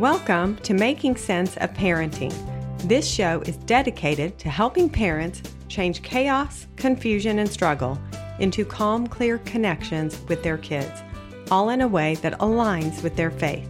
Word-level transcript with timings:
Welcome 0.00 0.56
to 0.62 0.72
Making 0.72 1.14
Sense 1.16 1.58
of 1.58 1.74
Parenting. 1.74 2.32
This 2.88 3.06
show 3.06 3.42
is 3.42 3.58
dedicated 3.58 4.38
to 4.38 4.48
helping 4.48 4.88
parents 4.88 5.42
change 5.68 6.00
chaos, 6.00 6.66
confusion, 6.76 7.38
and 7.38 7.46
struggle 7.46 8.00
into 8.38 8.64
calm, 8.64 9.06
clear 9.06 9.36
connections 9.40 10.18
with 10.26 10.42
their 10.42 10.56
kids, 10.56 11.02
all 11.50 11.68
in 11.68 11.82
a 11.82 11.86
way 11.86 12.14
that 12.22 12.38
aligns 12.38 13.02
with 13.02 13.14
their 13.14 13.30
faith. 13.30 13.68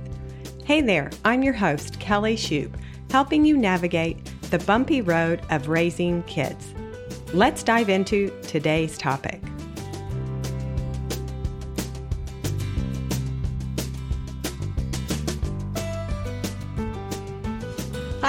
Hey 0.65 0.81
there, 0.81 1.11
I'm 1.25 1.43
your 1.43 1.53
host, 1.53 1.99
Kelly 1.99 2.37
Shoup, 2.37 2.77
helping 3.11 3.45
you 3.45 3.57
navigate 3.57 4.25
the 4.53 4.61
bumpy 4.61 5.01
road 5.01 5.43
of 5.51 5.67
raising 5.67 6.23
kids. 6.23 6.73
Let's 7.35 7.65
dive 7.65 7.89
into 7.89 8.31
today's 8.43 8.97
topic. 8.97 9.43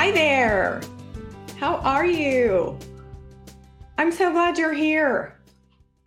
Hi 0.02 0.10
there. 0.10 0.82
How 1.60 1.76
are 1.76 2.08
you? 2.08 2.76
I'm 4.00 4.12
so 4.12 4.32
glad 4.32 4.58
you're 4.58 4.74
here. 4.74 5.40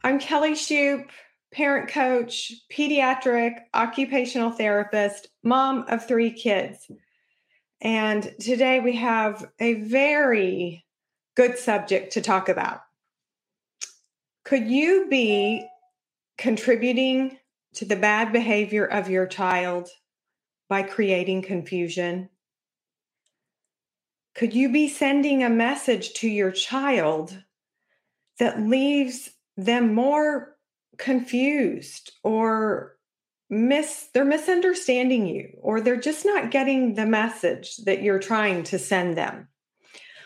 I'm 0.02 0.18
Kelly 0.18 0.54
Shoup, 0.54 1.06
parent 1.52 1.88
coach, 1.88 2.52
pediatric 2.72 3.52
occupational 3.72 4.50
therapist, 4.50 5.28
mom 5.44 5.84
of 5.86 6.08
three 6.08 6.32
kids. 6.32 6.90
And 7.80 8.34
today 8.40 8.80
we 8.80 8.96
have 8.96 9.48
a 9.60 9.74
very 9.74 10.84
good 11.36 11.56
subject 11.56 12.14
to 12.14 12.20
talk 12.20 12.48
about. 12.48 12.80
Could 14.42 14.66
you 14.66 15.06
be 15.08 15.68
contributing 16.36 17.38
to 17.74 17.84
the 17.84 17.94
bad 17.94 18.32
behavior 18.32 18.86
of 18.86 19.08
your 19.08 19.28
child 19.28 19.88
by 20.68 20.82
creating 20.82 21.42
confusion? 21.42 22.28
Could 24.34 24.54
you 24.54 24.70
be 24.70 24.88
sending 24.88 25.42
a 25.42 25.50
message 25.50 26.12
to 26.14 26.28
your 26.28 26.50
child 26.50 27.38
that 28.40 28.60
leaves 28.60 29.30
them 29.56 29.94
more 29.94 30.56
confused 30.98 32.12
or 32.22 32.96
miss 33.50 34.08
they're 34.12 34.24
misunderstanding 34.24 35.26
you 35.26 35.56
or 35.60 35.80
they're 35.80 35.96
just 35.96 36.24
not 36.24 36.50
getting 36.50 36.94
the 36.94 37.06
message 37.06 37.76
that 37.78 38.02
you're 38.02 38.18
trying 38.18 38.64
to 38.64 38.78
send 38.78 39.16
them? 39.16 39.46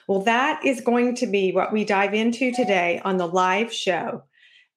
Well, 0.06 0.22
that 0.22 0.64
is 0.64 0.80
going 0.80 1.16
to 1.16 1.26
be 1.26 1.52
what 1.52 1.70
we 1.70 1.84
dive 1.84 2.14
into 2.14 2.50
today 2.50 3.02
on 3.04 3.18
the 3.18 3.28
live 3.28 3.70
show. 3.70 4.22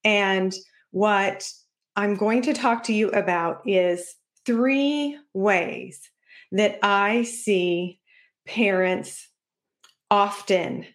And 0.04 0.54
what 0.92 1.50
I'm 1.96 2.16
going 2.16 2.42
to 2.44 2.54
talk 2.54 2.84
to 2.86 2.94
you 2.94 3.10
about 3.12 3.62
is 3.66 4.14
three 4.46 5.18
ways 5.34 6.02
that 6.52 6.80
I 6.84 7.24
see 7.24 8.01
parents 8.52 9.30
often 10.10 10.86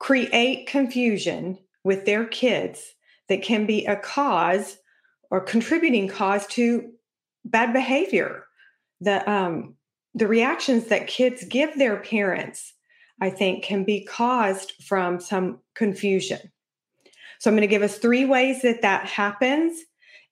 create 0.00 0.66
confusion 0.66 1.56
with 1.84 2.04
their 2.04 2.24
kids 2.24 2.94
that 3.28 3.42
can 3.42 3.64
be 3.64 3.86
a 3.86 3.96
cause 3.96 4.76
or 5.30 5.40
contributing 5.40 6.08
cause 6.08 6.46
to 6.48 6.90
bad 7.44 7.72
behavior. 7.72 8.44
The 9.00 9.28
um, 9.30 9.76
the 10.14 10.26
reactions 10.26 10.86
that 10.86 11.06
kids 11.06 11.44
give 11.44 11.78
their 11.78 11.96
parents, 11.98 12.74
I 13.20 13.30
think, 13.30 13.62
can 13.62 13.84
be 13.84 14.04
caused 14.04 14.72
from 14.82 15.20
some 15.20 15.60
confusion. 15.76 16.40
So 17.38 17.48
I'm 17.48 17.54
going 17.54 17.62
to 17.62 17.68
give 17.68 17.82
us 17.82 17.98
three 17.98 18.24
ways 18.24 18.62
that 18.62 18.82
that 18.82 19.06
happens. 19.06 19.80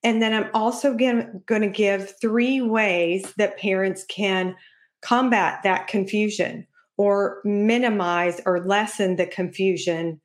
And 0.03 0.20
then 0.20 0.34
I'm 0.34 0.50
also 0.53 0.95
going 0.95 1.43
to 1.47 1.69
give 1.69 2.20
three 2.20 2.61
ways 2.61 3.33
that 3.37 3.59
parents 3.59 4.05
can 4.09 4.56
combat 5.03 5.60
that 5.62 5.86
confusion 5.86 6.66
or 6.97 7.41
minimize 7.44 8.41
or 8.44 8.64
lessen 8.64 9.16
the 9.16 9.26
confusion 9.26 10.20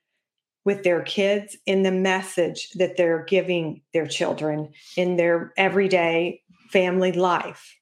with 0.66 0.84
their 0.84 1.01
kids 1.01 1.57
in 1.66 1.84
the 1.84 1.91
message 1.91 2.69
that 2.75 2.97
they're 2.97 3.25
giving 3.25 3.81
their 3.94 4.07
children 4.07 4.72
in 4.95 5.17
their 5.17 5.53
everyday 5.57 6.41
family 6.69 7.12
life. 7.12 7.78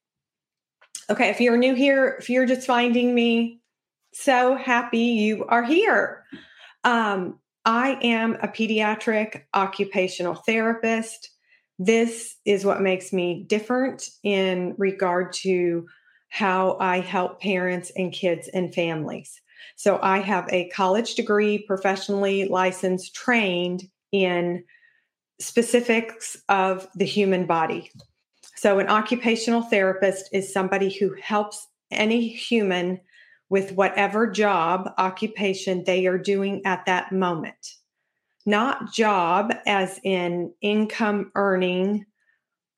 Okay, 1.09 1.29
if 1.29 1.39
you're 1.39 1.57
new 1.57 1.75
here, 1.75 2.15
if 2.19 2.29
you're 2.29 2.45
just 2.45 2.65
finding 2.67 3.13
me, 3.13 3.59
so 4.13 4.55
happy 4.55 4.99
you 4.99 5.45
are 5.45 5.63
here. 5.63 6.23
Um, 6.83 7.39
I 7.65 7.97
am 8.01 8.35
a 8.41 8.47
pediatric 8.47 9.43
occupational 9.53 10.35
therapist. 10.35 11.29
This 11.77 12.35
is 12.45 12.65
what 12.65 12.81
makes 12.81 13.13
me 13.13 13.43
different 13.47 14.09
in 14.23 14.75
regard 14.77 15.33
to 15.33 15.87
how 16.31 16.77
I 16.79 17.01
help 17.01 17.41
parents 17.41 17.91
and 17.95 18.11
kids 18.11 18.47
and 18.47 18.73
families. 18.73 19.41
So 19.75 19.99
I 20.01 20.19
have 20.19 20.47
a 20.49 20.69
college 20.69 21.15
degree, 21.15 21.59
professionally 21.59 22.47
licensed, 22.47 23.13
trained 23.13 23.83
in 24.13 24.63
specifics 25.39 26.37
of 26.47 26.87
the 26.95 27.05
human 27.05 27.45
body. 27.45 27.91
So 28.55 28.79
an 28.79 28.87
occupational 28.87 29.63
therapist 29.63 30.29
is 30.31 30.53
somebody 30.53 30.89
who 30.89 31.15
helps 31.21 31.67
any 31.91 32.29
human 32.29 33.01
with 33.49 33.73
whatever 33.73 34.25
job, 34.25 34.89
occupation 34.97 35.83
they 35.83 36.05
are 36.05 36.17
doing 36.17 36.61
at 36.65 36.85
that 36.85 37.11
moment. 37.11 37.73
Not 38.45 38.93
job 38.93 39.53
as 39.67 39.99
in 40.05 40.53
income 40.61 41.31
earning 41.35 42.05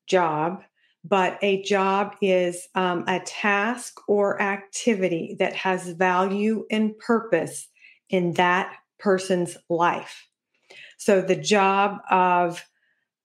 job, 0.08 0.64
but 1.04 1.38
a 1.42 1.62
job 1.62 2.16
is 2.22 2.66
um, 2.74 3.04
a 3.06 3.20
task 3.20 4.00
or 4.08 4.40
activity 4.40 5.36
that 5.38 5.54
has 5.54 5.90
value 5.90 6.64
and 6.70 6.98
purpose 6.98 7.68
in 8.08 8.32
that 8.34 8.74
person's 8.98 9.56
life. 9.68 10.26
So 10.96 11.20
the 11.20 11.36
job 11.36 11.98
of 12.10 12.64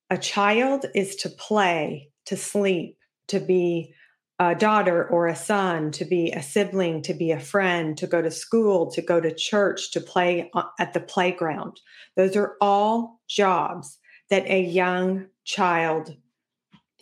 a 0.09 0.17
child 0.17 0.85
is 0.94 1.16
to 1.17 1.29
play, 1.29 2.09
to 2.25 2.35
sleep, 2.35 2.97
to 3.29 3.40
be 3.40 3.94
a 4.40 4.56
daughter 4.56 5.07
or 5.07 5.28
a 5.28 5.35
son, 5.35 5.91
to 5.91 6.06
be 6.06 6.31
a 6.31 6.41
sibling, 6.41 7.01
to 7.03 7.13
be 7.13 7.31
a 7.31 7.40
friend, 7.40 7.97
to 7.97 8.07
go 8.07 8.22
to 8.22 8.31
school, 8.31 8.91
to 8.91 9.01
go 9.01 9.22
to 9.22 9.34
church, 9.34 9.91
to 9.91 10.01
play 10.01 10.50
at 10.79 10.94
the 10.94 11.00
playground. 11.00 11.79
Those 12.17 12.35
are 12.35 12.56
all 12.59 13.22
jobs 13.29 13.97
that 14.29 14.46
a 14.47 14.61
young 14.61 15.28
child 15.44 16.16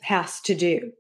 has 0.07 0.39
to 0.41 0.55
do. 0.55 0.91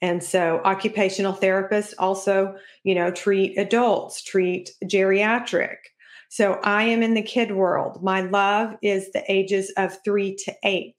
And 0.00 0.22
so 0.22 0.60
occupational 0.64 1.32
therapists 1.32 1.94
also, 1.98 2.56
you 2.82 2.94
know, 2.94 3.10
treat 3.10 3.56
adults, 3.58 4.22
treat 4.22 4.70
geriatric. 4.84 5.76
So 6.28 6.58
I 6.64 6.84
am 6.84 7.02
in 7.02 7.14
the 7.14 7.22
kid 7.22 7.52
world. 7.52 8.02
My 8.02 8.22
love 8.22 8.74
is 8.82 9.12
the 9.12 9.22
ages 9.30 9.72
of 9.76 9.96
3 10.04 10.36
to 10.44 10.54
8. 10.64 10.94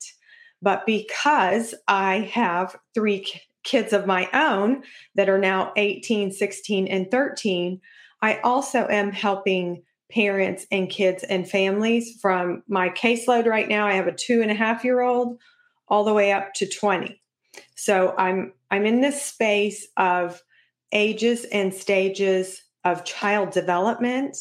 But 0.62 0.86
because 0.86 1.74
I 1.86 2.30
have 2.32 2.76
3 2.94 3.26
kids 3.64 3.92
of 3.92 4.06
my 4.06 4.28
own 4.32 4.82
that 5.14 5.28
are 5.28 5.38
now 5.38 5.72
18, 5.76 6.32
16 6.32 6.88
and 6.88 7.10
13, 7.10 7.80
I 8.22 8.38
also 8.38 8.86
am 8.88 9.12
helping 9.12 9.82
parents 10.10 10.66
and 10.70 10.88
kids 10.88 11.24
and 11.24 11.48
families 11.48 12.18
from 12.22 12.62
my 12.68 12.88
caseload 12.88 13.46
right 13.46 13.68
now. 13.68 13.86
I 13.86 13.94
have 13.94 14.06
a 14.06 14.12
two 14.12 14.40
and 14.40 14.50
a 14.50 14.54
half 14.54 14.84
year 14.84 15.00
old 15.00 15.38
all 15.88 16.04
the 16.04 16.14
way 16.14 16.32
up 16.32 16.54
to 16.54 16.68
20. 16.68 17.20
So 17.74 18.14
I'm 18.16 18.52
I'm 18.70 18.86
in 18.86 19.00
this 19.00 19.22
space 19.22 19.86
of 19.96 20.42
ages 20.92 21.44
and 21.44 21.72
stages 21.74 22.62
of 22.84 23.04
child 23.04 23.50
development. 23.50 24.36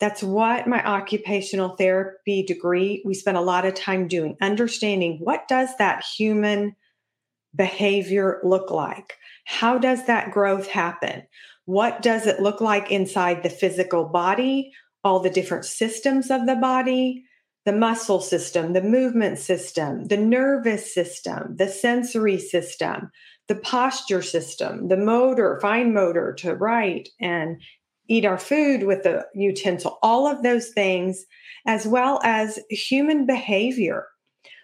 That's 0.00 0.22
what 0.22 0.68
my 0.68 0.84
occupational 0.84 1.70
therapy 1.70 2.44
degree 2.44 3.02
we 3.04 3.14
spent 3.14 3.36
a 3.36 3.42
lot 3.42 3.66
of 3.66 3.74
time 3.74 4.06
doing, 4.06 4.36
understanding 4.40 5.18
what 5.20 5.48
does 5.48 5.70
that 5.78 6.04
human 6.04 6.76
behavior 7.54 8.40
look 8.44 8.70
like? 8.70 9.16
How 9.44 9.78
does 9.78 10.06
that 10.06 10.30
growth 10.30 10.68
happen? 10.68 11.22
What 11.64 12.02
does 12.02 12.26
it 12.26 12.40
look 12.40 12.60
like 12.60 12.90
inside 12.90 13.42
the 13.42 13.50
physical 13.50 14.04
body? 14.04 14.72
All 15.04 15.20
the 15.20 15.30
different 15.30 15.64
systems 15.64 16.30
of 16.30 16.46
the 16.46 16.56
body, 16.56 17.24
the 17.68 17.72
muscle 17.74 18.20
system, 18.20 18.72
the 18.72 18.80
movement 18.80 19.38
system, 19.38 20.06
the 20.06 20.16
nervous 20.16 20.94
system, 20.94 21.54
the 21.58 21.68
sensory 21.68 22.38
system, 22.38 23.10
the 23.46 23.56
posture 23.56 24.22
system, 24.22 24.88
the 24.88 24.96
motor, 24.96 25.58
fine 25.60 25.92
motor 25.92 26.32
to 26.32 26.54
write 26.54 27.10
and 27.20 27.60
eat 28.08 28.24
our 28.24 28.38
food 28.38 28.84
with 28.84 29.02
the 29.02 29.22
utensil, 29.34 29.98
all 30.02 30.26
of 30.26 30.42
those 30.42 30.70
things, 30.70 31.26
as 31.66 31.86
well 31.86 32.20
as 32.24 32.58
human 32.70 33.26
behavior. 33.26 34.06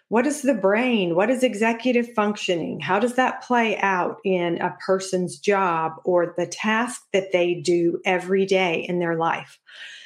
What 0.08 0.26
is 0.26 0.40
the 0.40 0.54
brain? 0.54 1.14
What 1.14 1.28
is 1.28 1.42
executive 1.42 2.08
functioning? 2.14 2.80
How 2.80 2.98
does 2.98 3.16
that 3.16 3.42
play 3.42 3.76
out 3.80 4.16
in 4.24 4.62
a 4.62 4.74
person's 4.86 5.38
job 5.38 5.92
or 6.06 6.32
the 6.38 6.46
task 6.46 7.02
that 7.12 7.32
they 7.32 7.52
do 7.52 8.00
every 8.06 8.46
day 8.46 8.86
in 8.88 8.98
their 8.98 9.18
life? 9.18 9.58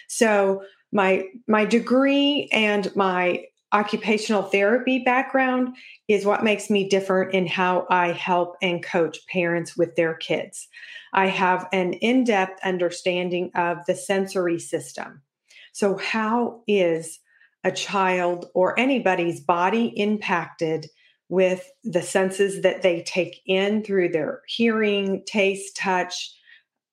So, 0.09 0.63
my 0.93 1.25
my 1.47 1.65
degree 1.65 2.49
and 2.53 2.95
my 2.97 3.45
occupational 3.73 4.43
therapy 4.43 4.99
background 5.01 5.77
is 6.09 6.25
what 6.25 6.43
makes 6.43 6.71
me 6.71 6.89
different 6.89 7.35
in 7.35 7.47
how 7.47 7.87
I 7.91 8.13
help 8.13 8.57
and 8.63 8.83
coach 8.83 9.19
parents 9.27 9.77
with 9.77 9.95
their 9.95 10.15
kids. 10.15 10.69
I 11.13 11.27
have 11.27 11.69
an 11.73 11.95
in 11.95 12.25
depth 12.25 12.61
understanding 12.65 13.51
of 13.55 13.79
the 13.87 13.95
sensory 13.95 14.59
system. 14.59 15.23
So, 15.73 15.97
how 15.97 16.63
is 16.67 17.21
a 17.65 17.73
child 17.73 18.47
or 18.55 18.79
anybody's 18.79 19.41
body 19.41 19.93
impacted 19.97 20.87
with 21.29 21.71
the 21.85 22.03
senses 22.03 22.63
that 22.63 22.81
they 22.81 23.03
take 23.03 23.43
in 23.47 23.85
through 23.85 24.09
their 24.09 24.43
hearing, 24.47 25.23
taste, 25.27 25.77
touch, 25.77 26.35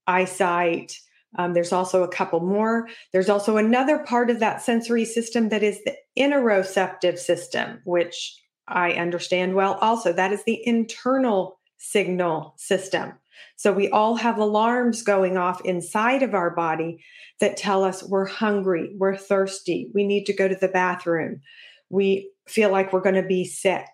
eyesight? 0.07 1.00
Um, 1.38 1.54
there's 1.54 1.74
also 1.74 2.04
a 2.04 2.08
couple 2.08 2.40
more. 2.40 2.88
There's 3.12 3.30
also 3.30 3.58
another 3.58 4.00
part 4.00 4.30
of 4.30 4.40
that 4.40 4.62
sensory 4.62 5.06
system 5.06 5.50
that 5.50 5.64
is 5.64 5.84
the 5.84 5.96
interoceptive 6.18 7.18
system, 7.18 7.82
which 7.84 8.40
I 8.68 8.94
understand 8.94 9.56
well. 9.56 9.74
Also, 9.76 10.14
that 10.14 10.32
is 10.32 10.44
the 10.44 10.62
internal 10.66 11.60
signal 11.78 12.56
system. 12.58 13.14
So 13.58 13.72
we 13.72 13.90
all 13.90 14.16
have 14.16 14.38
alarms 14.38 15.02
going 15.02 15.38
off 15.38 15.64
inside 15.66 16.24
of 16.24 16.34
our 16.34 16.52
body 16.56 17.04
that 17.40 17.58
tell 17.58 17.84
us 17.84 18.04
we're 18.04 18.28
hungry, 18.28 18.96
we're 18.98 19.18
thirsty, 19.18 19.90
we 19.94 20.06
need 20.06 20.26
to 20.26 20.34
go 20.34 20.48
to 20.48 20.56
the 20.56 20.68
bathroom, 20.68 21.42
we 21.90 22.32
feel 22.48 22.72
like 22.72 22.92
we're 22.92 23.02
going 23.02 23.16
to 23.16 23.24
be 23.24 23.46
sick. 23.46 23.88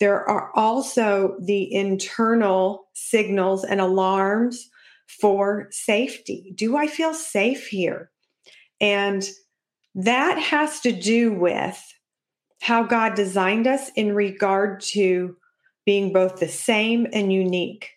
There 0.00 0.28
are 0.28 0.50
also 0.56 1.36
the 1.40 1.72
internal 1.72 2.88
signals 2.94 3.64
and 3.64 3.80
alarms 3.80 4.68
for 5.06 5.68
safety. 5.70 6.52
Do 6.56 6.76
I 6.76 6.86
feel 6.86 7.14
safe 7.14 7.66
here? 7.68 8.10
And 8.80 9.28
that 9.94 10.38
has 10.38 10.80
to 10.80 10.92
do 10.92 11.32
with 11.32 11.80
how 12.60 12.84
God 12.84 13.14
designed 13.14 13.66
us 13.66 13.90
in 13.96 14.14
regard 14.14 14.80
to 14.80 15.36
being 15.84 16.12
both 16.12 16.38
the 16.38 16.48
same 16.48 17.06
and 17.12 17.32
unique. 17.32 17.90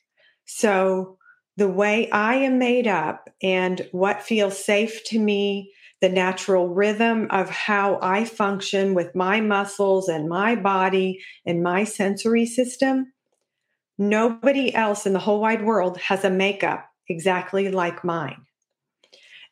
So, 0.46 1.18
the 1.57 1.69
way 1.69 2.12
I 2.12 2.36
am 2.36 2.60
made 2.60 2.86
up 2.86 3.30
and 3.42 3.88
what 3.94 4.22
feels 4.22 4.63
safe 4.63 5.06
to 5.06 5.19
me, 5.19 5.72
the 6.01 6.10
natural 6.10 6.68
rhythm 6.68 7.28
of 7.30 7.50
how 7.50 7.98
I 8.01 8.25
function 8.25 8.94
with 8.94 9.16
my 9.16 9.40
muscles 9.40 10.10
and 10.10 10.28
my 10.28 10.56
body 10.58 11.22
and 11.46 11.63
my 11.63 11.86
sensory 11.86 12.46
system, 12.46 13.13
nobody 13.98 14.75
else 14.75 15.06
in 15.06 15.13
the 15.13 15.19
whole 15.19 15.40
wide 15.40 15.63
world 15.63 15.98
has 15.98 16.25
a 16.25 16.30
makeup 16.30 16.90
exactly 17.07 17.69
like 17.69 18.04
mine. 18.04 18.46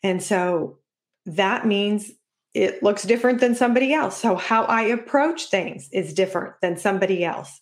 And 0.03 0.21
so 0.21 0.79
that 1.25 1.65
means 1.65 2.11
it 2.53 2.83
looks 2.83 3.03
different 3.03 3.39
than 3.39 3.55
somebody 3.55 3.93
else. 3.93 4.19
So, 4.19 4.35
how 4.35 4.63
I 4.65 4.83
approach 4.83 5.45
things 5.49 5.89
is 5.91 6.13
different 6.13 6.53
than 6.61 6.77
somebody 6.77 7.23
else. 7.23 7.59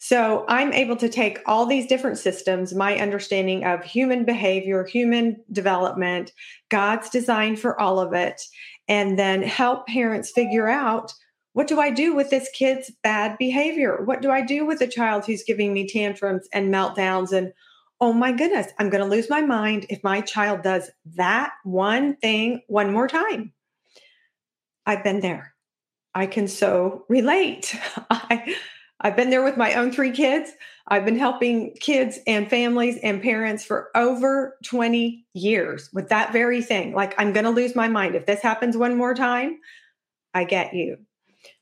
So, 0.00 0.44
I'm 0.48 0.72
able 0.72 0.96
to 0.96 1.08
take 1.08 1.38
all 1.46 1.66
these 1.66 1.86
different 1.86 2.18
systems, 2.18 2.74
my 2.74 2.98
understanding 2.98 3.64
of 3.64 3.84
human 3.84 4.24
behavior, 4.24 4.84
human 4.84 5.36
development, 5.52 6.32
God's 6.70 7.08
design 7.08 7.56
for 7.56 7.80
all 7.80 8.00
of 8.00 8.14
it, 8.14 8.42
and 8.88 9.18
then 9.18 9.42
help 9.42 9.86
parents 9.86 10.32
figure 10.32 10.68
out 10.68 11.12
what 11.52 11.68
do 11.68 11.78
I 11.78 11.90
do 11.90 12.14
with 12.14 12.30
this 12.30 12.48
kid's 12.54 12.90
bad 13.02 13.36
behavior? 13.38 14.02
What 14.04 14.22
do 14.22 14.30
I 14.30 14.40
do 14.40 14.64
with 14.64 14.80
a 14.80 14.86
child 14.86 15.26
who's 15.26 15.42
giving 15.42 15.74
me 15.74 15.86
tantrums 15.86 16.48
and 16.52 16.72
meltdowns 16.72 17.30
and 17.30 17.52
oh 18.02 18.12
my 18.12 18.32
goodness, 18.32 18.66
I'm 18.80 18.90
going 18.90 19.02
to 19.02 19.08
lose 19.08 19.30
my 19.30 19.40
mind 19.42 19.86
if 19.88 20.02
my 20.02 20.20
child 20.20 20.62
does 20.62 20.90
that 21.14 21.52
one 21.62 22.16
thing 22.16 22.60
one 22.66 22.92
more 22.92 23.06
time. 23.06 23.52
I've 24.84 25.04
been 25.04 25.20
there. 25.20 25.54
I 26.12 26.26
can 26.26 26.48
so 26.48 27.04
relate. 27.08 27.78
I, 28.10 28.56
I've 29.00 29.14
been 29.14 29.30
there 29.30 29.44
with 29.44 29.56
my 29.56 29.74
own 29.74 29.92
three 29.92 30.10
kids. 30.10 30.50
I've 30.88 31.04
been 31.04 31.18
helping 31.18 31.74
kids 31.74 32.18
and 32.26 32.50
families 32.50 32.98
and 33.04 33.22
parents 33.22 33.64
for 33.64 33.88
over 33.94 34.58
20 34.64 35.24
years 35.34 35.88
with 35.92 36.08
that 36.08 36.32
very 36.32 36.60
thing. 36.60 36.94
Like, 36.94 37.14
I'm 37.18 37.32
going 37.32 37.44
to 37.44 37.50
lose 37.50 37.76
my 37.76 37.86
mind. 37.86 38.16
If 38.16 38.26
this 38.26 38.42
happens 38.42 38.76
one 38.76 38.96
more 38.96 39.14
time, 39.14 39.60
I 40.34 40.42
get 40.42 40.74
you. 40.74 40.98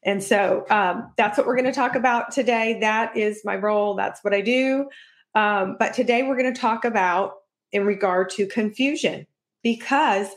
And 0.03 0.25
so 0.25 0.65
um, 0.71 1.13
that's 1.19 1.37
what 1.37 1.47
we're 1.47 1.57
going 1.57 1.67
to 1.67 1.73
talk 1.73 1.97
about 1.97 2.33
today. 2.33 2.79
That 2.81 3.15
is 3.15 3.43
my 3.45 3.57
role. 3.57 3.95
That's 3.95 4.25
what 4.25 4.33
I 4.33 4.41
do. 4.41 4.89
Um, 5.35 5.77
but 5.79 5.95
today 5.95 6.23
we're 6.23 6.37
going 6.37 6.53
to 6.53 6.61
talk 6.61 6.85
about 6.85 7.35
in 7.73 7.87
regard 7.87 8.31
to 8.31 8.47
confusion 8.47 9.27
because 9.63 10.29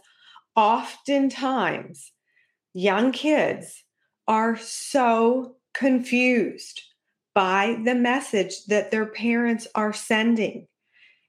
oftentimes 0.55 2.11
young 2.73 3.11
kids 3.11 3.83
are 4.27 4.55
so 4.57 5.55
confused 5.73 6.81
by 7.33 7.79
the 7.83 7.95
message 7.95 8.65
that 8.65 8.91
their 8.91 9.07
parents 9.07 9.67
are 9.73 9.93
sending. 9.93 10.67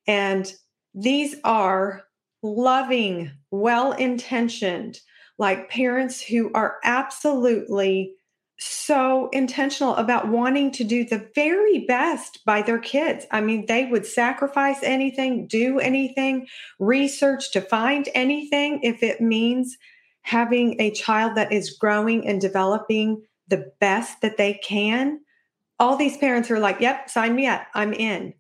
And 0.07 0.53
these 0.95 1.35
are 1.45 2.05
loving, 2.43 3.31
well 3.51 3.93
intentioned, 3.93 5.01
like 5.39 5.71
parents 5.71 6.21
who 6.21 6.53
are 6.53 6.77
absolutely 6.85 8.13
so 8.59 9.29
intentional 9.33 9.97
about 9.97 10.29
wanting 10.29 10.71
to 10.73 10.85
do 10.85 11.05
the 11.05 11.29
very 11.35 11.81
best 11.87 12.41
by 12.45 12.63
their 12.63 12.79
kids. 12.79 13.27
I 13.31 13.41
mean, 13.41 13.67
they 13.67 13.87
would 13.87 14.07
sacrifice 14.07 14.79
anything, 14.83 15.47
do 15.47 15.79
anything, 15.81 16.47
research 16.79 17.51
to 17.53 17.61
find 17.61 18.09
anything 18.15 18.81
if 18.83 19.03
it 19.03 19.21
means 19.21 19.77
having 20.23 20.81
a 20.81 20.91
child 20.93 21.37
that 21.37 21.53
is 21.53 21.77
growing 21.79 22.27
and 22.27 22.41
developing 22.41 23.23
the 23.49 23.73
best 23.81 24.21
that 24.23 24.37
they 24.37 24.55
can. 24.55 25.21
All 25.79 25.97
these 25.97 26.17
parents 26.17 26.51
are 26.51 26.61
like, 26.61 26.81
yep, 26.81 27.11
sign 27.11 27.35
me 27.35 27.47
up. 27.47 27.67
I'm 27.75 27.93
in. 27.93 28.35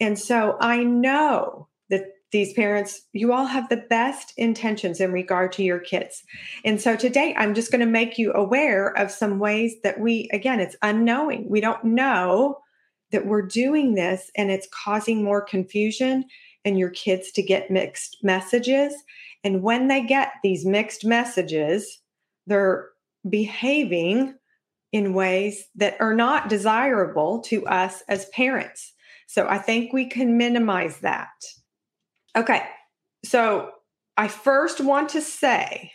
And 0.00 0.18
so 0.18 0.56
I 0.60 0.82
know 0.82 1.68
that 1.88 2.04
these 2.32 2.52
parents, 2.52 3.02
you 3.12 3.32
all 3.32 3.46
have 3.46 3.68
the 3.68 3.84
best 3.88 4.32
intentions 4.36 5.00
in 5.00 5.12
regard 5.12 5.52
to 5.52 5.62
your 5.62 5.80
kids. 5.80 6.22
And 6.64 6.80
so 6.80 6.96
today 6.96 7.34
I'm 7.36 7.54
just 7.54 7.72
going 7.72 7.80
to 7.80 7.86
make 7.86 8.18
you 8.18 8.32
aware 8.32 8.96
of 8.96 9.10
some 9.10 9.38
ways 9.38 9.74
that 9.82 9.98
we, 9.98 10.28
again, 10.32 10.60
it's 10.60 10.76
unknowing. 10.82 11.48
We 11.48 11.60
don't 11.60 11.84
know 11.84 12.58
that 13.10 13.26
we're 13.26 13.42
doing 13.42 13.94
this 13.94 14.30
and 14.36 14.50
it's 14.50 14.68
causing 14.72 15.24
more 15.24 15.42
confusion 15.42 16.24
and 16.64 16.78
your 16.78 16.90
kids 16.90 17.32
to 17.32 17.42
get 17.42 17.70
mixed 17.70 18.18
messages. 18.22 18.94
And 19.42 19.62
when 19.62 19.88
they 19.88 20.02
get 20.02 20.32
these 20.42 20.64
mixed 20.64 21.04
messages, 21.04 22.00
they're 22.46 22.90
behaving 23.28 24.34
in 24.92 25.14
ways 25.14 25.64
that 25.76 25.96
are 26.00 26.14
not 26.14 26.48
desirable 26.48 27.40
to 27.40 27.66
us 27.66 28.02
as 28.08 28.26
parents. 28.26 28.92
So 29.26 29.46
I 29.48 29.58
think 29.58 29.92
we 29.92 30.06
can 30.06 30.36
minimize 30.36 30.98
that. 30.98 31.28
Okay. 32.36 32.62
So 33.24 33.70
I 34.16 34.28
first 34.28 34.80
want 34.80 35.10
to 35.10 35.20
say 35.20 35.92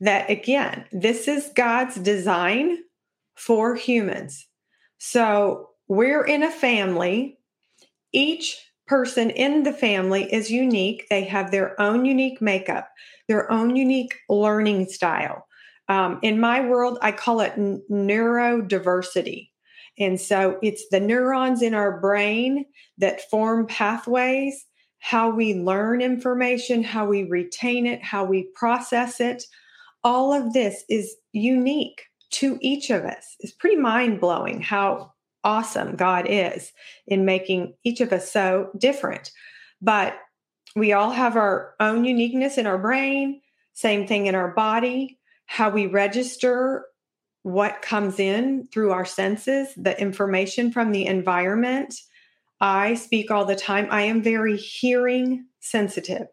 that 0.00 0.28
again, 0.28 0.84
this 0.92 1.28
is 1.28 1.50
God's 1.54 1.96
design 1.96 2.78
for 3.36 3.74
humans. 3.74 4.46
So 4.98 5.70
we're 5.88 6.24
in 6.24 6.42
a 6.42 6.50
family. 6.50 7.38
Each 8.12 8.56
person 8.86 9.30
in 9.30 9.62
the 9.62 9.72
family 9.72 10.32
is 10.32 10.50
unique. 10.50 11.06
They 11.08 11.24
have 11.24 11.50
their 11.50 11.80
own 11.80 12.04
unique 12.04 12.40
makeup, 12.40 12.88
their 13.28 13.50
own 13.50 13.76
unique 13.76 14.14
learning 14.28 14.86
style. 14.86 15.46
Um, 15.88 16.18
in 16.22 16.40
my 16.40 16.60
world, 16.60 16.98
I 17.02 17.12
call 17.12 17.40
it 17.40 17.52
n- 17.56 17.82
neurodiversity. 17.90 19.50
And 19.98 20.20
so 20.20 20.58
it's 20.62 20.84
the 20.90 21.00
neurons 21.00 21.62
in 21.62 21.74
our 21.74 22.00
brain 22.00 22.66
that 22.98 23.28
form 23.30 23.66
pathways 23.66 24.66
how 25.04 25.28
we 25.28 25.52
learn 25.52 26.00
information, 26.00 26.82
how 26.82 27.04
we 27.04 27.24
retain 27.24 27.86
it, 27.86 28.02
how 28.02 28.24
we 28.24 28.44
process 28.54 29.20
it. 29.20 29.44
All 30.02 30.32
of 30.32 30.54
this 30.54 30.82
is 30.88 31.14
unique 31.32 32.06
to 32.30 32.56
each 32.62 32.88
of 32.88 33.04
us. 33.04 33.36
It's 33.40 33.52
pretty 33.52 33.76
mind 33.76 34.18
blowing 34.18 34.62
how 34.62 35.12
awesome 35.44 35.94
God 35.96 36.24
is 36.26 36.72
in 37.06 37.26
making 37.26 37.74
each 37.84 38.00
of 38.00 38.14
us 38.14 38.32
so 38.32 38.70
different. 38.78 39.30
But 39.82 40.16
we 40.74 40.94
all 40.94 41.10
have 41.10 41.36
our 41.36 41.74
own 41.80 42.06
uniqueness 42.06 42.56
in 42.56 42.66
our 42.66 42.78
brain, 42.78 43.42
same 43.74 44.06
thing 44.06 44.24
in 44.24 44.34
our 44.34 44.52
body, 44.54 45.18
how 45.44 45.68
we 45.68 45.86
register 45.86 46.86
what 47.42 47.82
comes 47.82 48.18
in 48.18 48.68
through 48.72 48.92
our 48.92 49.04
senses, 49.04 49.68
the 49.76 50.00
information 50.00 50.72
from 50.72 50.92
the 50.92 51.04
environment 51.04 51.94
I 52.64 52.94
speak 52.94 53.30
all 53.30 53.44
the 53.44 53.54
time. 53.54 53.88
I 53.90 54.04
am 54.04 54.22
very 54.22 54.56
hearing 54.56 55.44
sensitive. 55.60 56.28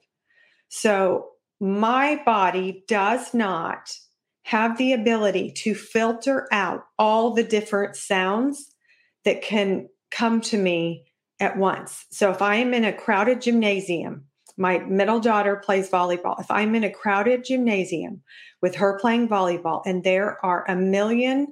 So 0.69 1.31
my 1.59 2.21
body 2.25 2.85
does 2.87 3.33
not 3.33 3.93
have 4.43 4.77
the 4.77 4.93
ability 4.93 5.51
to 5.57 5.75
filter 5.75 6.47
out 6.53 6.85
all 6.97 7.33
the 7.33 7.43
different 7.43 7.97
sounds 7.97 8.73
that 9.25 9.41
can 9.41 9.89
come 10.09 10.39
to 10.41 10.57
me 10.57 11.05
at 11.41 11.57
once. 11.57 12.05
So 12.11 12.31
if 12.31 12.41
I 12.41 12.55
am 12.55 12.73
in 12.73 12.85
a 12.85 12.93
crowded 12.93 13.41
gymnasium 13.41 14.27
My 14.57 14.79
middle 14.79 15.19
daughter 15.19 15.55
plays 15.55 15.89
volleyball. 15.89 16.39
If 16.39 16.51
I'm 16.51 16.75
in 16.75 16.83
a 16.83 16.91
crowded 16.91 17.43
gymnasium 17.43 18.21
with 18.61 18.75
her 18.75 18.99
playing 18.99 19.27
volleyball 19.27 19.81
and 19.85 20.03
there 20.03 20.43
are 20.45 20.65
a 20.69 20.75
million 20.75 21.47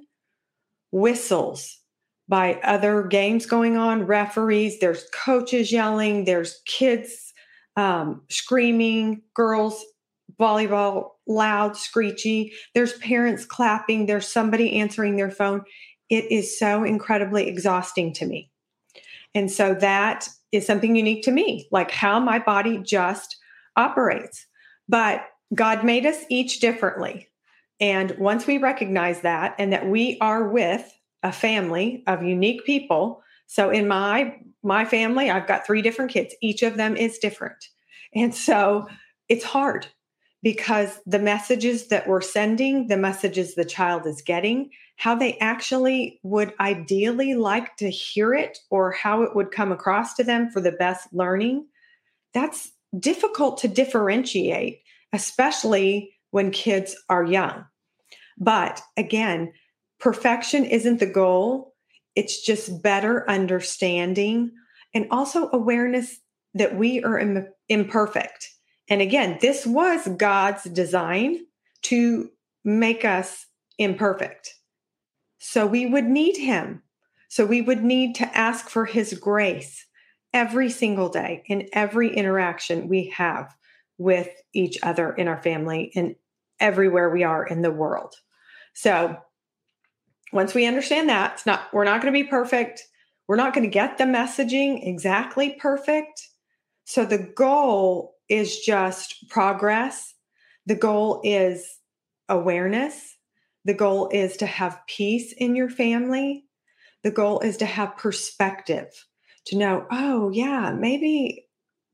whistles 0.92 1.79
by 2.30 2.54
other 2.64 3.04
games 3.04 3.48
going 3.48 3.76
on, 3.76 4.06
referees, 4.06 4.80
there's 4.80 5.04
coaches 5.14 5.72
yelling, 5.72 6.26
there's 6.26 6.62
kids 6.66 7.34
um, 7.76 8.22
screaming, 8.30 9.24
girls 9.34 9.84
volleyball 10.40 11.10
loud, 11.28 11.76
screechy, 11.76 12.54
there's 12.74 12.94
parents 13.00 13.46
clapping, 13.46 14.06
there's 14.06 14.28
somebody 14.28 14.80
answering 14.80 15.18
their 15.18 15.32
phone. 15.32 15.64
It 16.10 16.32
is 16.32 16.58
so 16.58 16.84
incredibly 16.84 17.48
exhausting 17.48 18.14
to 18.14 18.26
me. 18.26 18.50
And 19.36 19.52
so 19.52 19.74
that 19.76 20.30
is 20.52 20.66
something 20.66 20.96
unique 20.96 21.24
to 21.24 21.32
me, 21.32 21.68
like 21.72 21.92
how 21.92 22.20
my 22.20 22.40
body 22.40 22.78
just 22.78 23.38
operates. 23.76 24.46
But 24.88 25.26
God 25.54 25.84
made 25.84 26.06
us 26.06 26.24
each 26.30 26.60
differently. 26.60 27.28
And 27.80 28.18
once 28.18 28.48
we 28.48 28.58
recognize 28.58 29.22
that 29.22 29.56
and 29.58 29.72
that 29.74 29.88
we 29.88 30.18
are 30.20 30.50
with 30.50 30.92
a 31.24 31.32
family 31.32 32.04
of 32.08 32.24
unique 32.24 32.66
people, 32.66 33.24
so 33.50 33.72
in 33.72 33.88
my 33.88 34.38
my 34.62 34.86
family, 34.86 35.32
I've 35.32 35.48
got 35.48 35.66
three 35.66 35.82
different 35.82 36.12
kids. 36.12 36.36
Each 36.42 36.62
of 36.64 36.78
them 36.78 36.96
is 36.96 37.18
different. 37.18 37.70
And 38.14 38.36
so 38.36 38.88
it's 39.28 39.44
hard 39.44 39.88
because 40.44 41.00
the 41.06 41.20
messages 41.20 41.88
that 41.88 42.08
we're 42.08 42.22
sending, 42.22 42.88
the 42.88 42.98
messages 42.98 43.56
the 43.56 43.66
child 43.66 44.06
is 44.06 44.22
getting, 44.22 44.70
how 44.98 45.16
they 45.16 45.38
actually 45.40 46.20
would 46.24 46.54
ideally 46.60 47.36
like 47.36 47.76
to 47.78 47.90
hear 47.90 48.34
it 48.34 48.60
or 48.70 48.92
how 48.92 49.24
it 49.24 49.36
would 49.36 49.52
come 49.52 49.72
across 49.72 50.14
to 50.16 50.24
them 50.24 50.50
for 50.50 50.62
the 50.62 50.72
best 50.74 51.08
learning, 51.14 51.66
that's 52.34 52.72
difficult 53.00 53.58
to 53.60 53.68
differentiate, 53.68 54.82
especially 55.14 56.12
when 56.32 56.52
kids 56.52 56.96
are 57.10 57.24
young. 57.24 57.66
But 58.38 58.82
again, 58.98 59.54
perfection 60.00 60.66
isn't 60.66 61.00
the 61.00 61.06
goal, 61.06 61.76
it's 62.16 62.42
just 62.42 62.82
better 62.82 63.30
understanding 63.30 64.52
and 64.94 65.08
also 65.12 65.50
awareness 65.52 66.20
that 66.54 66.76
we 66.76 67.04
are 67.04 67.20
Im- 67.20 67.48
imperfect. 67.68 68.50
And 68.90 69.02
again, 69.02 69.38
this 69.42 69.66
was 69.66 70.08
God's 70.18 70.64
design 70.64 71.46
to 71.84 72.30
make 72.64 73.06
us 73.06 73.46
imperfect. 73.78 74.56
So 75.38 75.66
we 75.66 75.86
would 75.86 76.06
need 76.06 76.38
Him. 76.38 76.82
So 77.30 77.46
we 77.46 77.62
would 77.62 77.84
need 77.84 78.16
to 78.16 78.38
ask 78.38 78.70
for 78.70 78.86
His 78.86 79.14
grace 79.14 79.86
every 80.34 80.70
single 80.70 81.10
day 81.10 81.44
in 81.48 81.70
every 81.74 82.16
interaction 82.16 82.88
we 82.90 83.10
have 83.16 83.56
with 83.98 84.30
each 84.54 84.78
other 84.84 85.14
in 85.14 85.28
our 85.28 85.42
family 85.42 85.92
and 85.96 86.16
everywhere 86.60 87.10
we 87.10 87.24
are 87.24 87.46
in 87.46 87.62
the 87.62 87.72
world. 87.72 88.16
So 88.74 89.18
once 90.32 90.54
we 90.54 90.66
understand 90.66 91.10
that, 91.10 91.34
it's 91.34 91.46
not 91.46 91.74
we're 91.74 91.84
not 91.84 92.02
going 92.02 92.14
to 92.14 92.24
be 92.24 92.28
perfect. 92.28 92.84
We're 93.28 93.36
not 93.36 93.54
going 93.54 93.64
to 93.64 93.74
get 93.74 93.98
the 93.98 94.06
messaging 94.06 94.88
exactly 94.88 95.56
perfect. 95.60 96.28
So 96.86 97.06
the 97.06 97.20
goal 97.20 98.16
is 98.28 98.60
just 98.60 99.30
progress. 99.30 100.16
The 100.66 100.76
goal 100.76 101.22
is 101.24 101.78
awareness. 102.28 103.16
The 103.66 103.74
goal 103.74 104.10
is 104.12 104.38
to 104.38 104.46
have 104.46 104.82
peace 104.88 105.34
in 105.34 105.56
your 105.56 105.70
family. 105.70 106.46
The 107.04 107.12
goal 107.12 107.40
is 107.40 107.58
to 107.58 107.66
have 107.66 107.98
perspective, 107.98 109.06
to 109.46 109.58
know, 109.58 109.86
oh, 109.92 110.30
yeah, 110.32 110.74
maybe, 110.78 111.46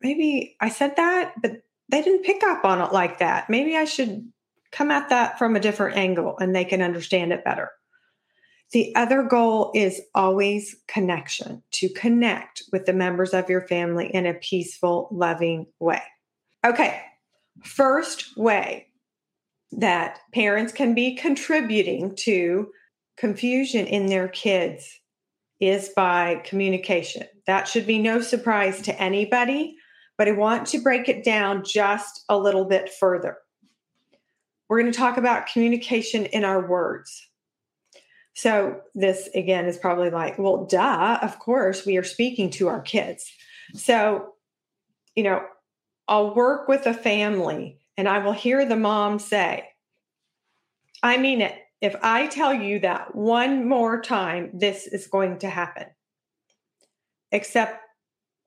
maybe 0.01 0.55
I 0.59 0.69
said 0.69 0.95
that, 0.95 1.33
but 1.41 1.61
they 1.89 2.01
didn't 2.01 2.23
pick 2.23 2.43
up 2.43 2.65
on 2.65 2.81
it 2.81 2.91
like 2.91 3.19
that. 3.19 3.49
Maybe 3.49 3.75
I 3.75 3.85
should 3.85 4.31
come 4.71 4.91
at 4.91 5.09
that 5.09 5.37
from 5.37 5.55
a 5.55 5.59
different 5.59 5.97
angle 5.97 6.37
and 6.39 6.55
they 6.55 6.65
can 6.65 6.81
understand 6.81 7.33
it 7.33 7.45
better. 7.45 7.71
The 8.75 8.93
other 8.93 9.23
goal 9.23 9.71
is 9.73 10.01
always 10.13 10.75
connection, 10.89 11.63
to 11.75 11.87
connect 11.87 12.63
with 12.73 12.85
the 12.85 12.91
members 12.91 13.33
of 13.33 13.49
your 13.49 13.65
family 13.67 14.13
in 14.13 14.25
a 14.25 14.33
peaceful, 14.33 15.07
loving 15.13 15.67
way. 15.79 16.01
Okay, 16.65 17.01
first 17.63 18.35
way 18.35 18.87
that 19.71 20.19
parents 20.33 20.73
can 20.73 20.93
be 20.93 21.15
contributing 21.15 22.17
to 22.17 22.67
confusion 23.15 23.87
in 23.87 24.07
their 24.07 24.27
kids 24.27 24.99
is 25.61 25.87
by 25.95 26.41
communication. 26.43 27.23
That 27.47 27.69
should 27.69 27.87
be 27.87 27.97
no 27.97 28.19
surprise 28.19 28.81
to 28.81 29.01
anybody, 29.01 29.77
but 30.17 30.27
I 30.27 30.33
want 30.33 30.67
to 30.67 30.81
break 30.81 31.07
it 31.07 31.23
down 31.23 31.63
just 31.63 32.25
a 32.27 32.37
little 32.37 32.65
bit 32.65 32.91
further. 32.91 33.37
We're 34.67 34.81
going 34.81 34.91
to 34.91 34.99
talk 34.99 35.15
about 35.15 35.47
communication 35.47 36.25
in 36.25 36.43
our 36.43 36.67
words. 36.67 37.29
So, 38.35 38.81
this 38.93 39.29
again 39.33 39.65
is 39.65 39.77
probably 39.77 40.09
like, 40.09 40.37
well, 40.37 40.65
duh, 40.65 41.19
of 41.21 41.39
course, 41.39 41.85
we 41.85 41.97
are 41.97 42.03
speaking 42.03 42.49
to 42.51 42.67
our 42.67 42.81
kids. 42.81 43.31
So, 43.73 44.33
you 45.15 45.23
know, 45.23 45.41
I'll 46.07 46.35
work 46.35 46.67
with 46.67 46.85
a 46.85 46.93
family 46.93 47.79
and 47.97 48.07
I 48.07 48.19
will 48.19 48.33
hear 48.33 48.65
the 48.65 48.75
mom 48.75 49.19
say, 49.19 49.69
I 51.01 51.17
mean 51.17 51.41
it. 51.41 51.55
If 51.81 51.95
I 52.01 52.27
tell 52.27 52.53
you 52.53 52.79
that 52.79 53.15
one 53.15 53.67
more 53.67 54.01
time, 54.01 54.51
this 54.53 54.87
is 54.87 55.07
going 55.07 55.39
to 55.39 55.49
happen. 55.49 55.85
Except 57.31 57.79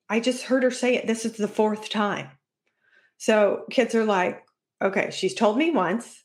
I 0.09 0.21
just 0.21 0.45
heard 0.45 0.63
her 0.63 0.71
say 0.71 0.97
it. 0.97 1.07
This 1.07 1.25
is 1.25 1.33
the 1.33 1.49
fourth 1.49 1.89
time. 1.89 2.29
So 3.17 3.65
kids 3.71 3.95
are 3.95 4.05
like, 4.05 4.45
okay, 4.83 5.11
she's 5.13 5.35
told 5.35 5.57
me 5.57 5.71
once 5.71 6.25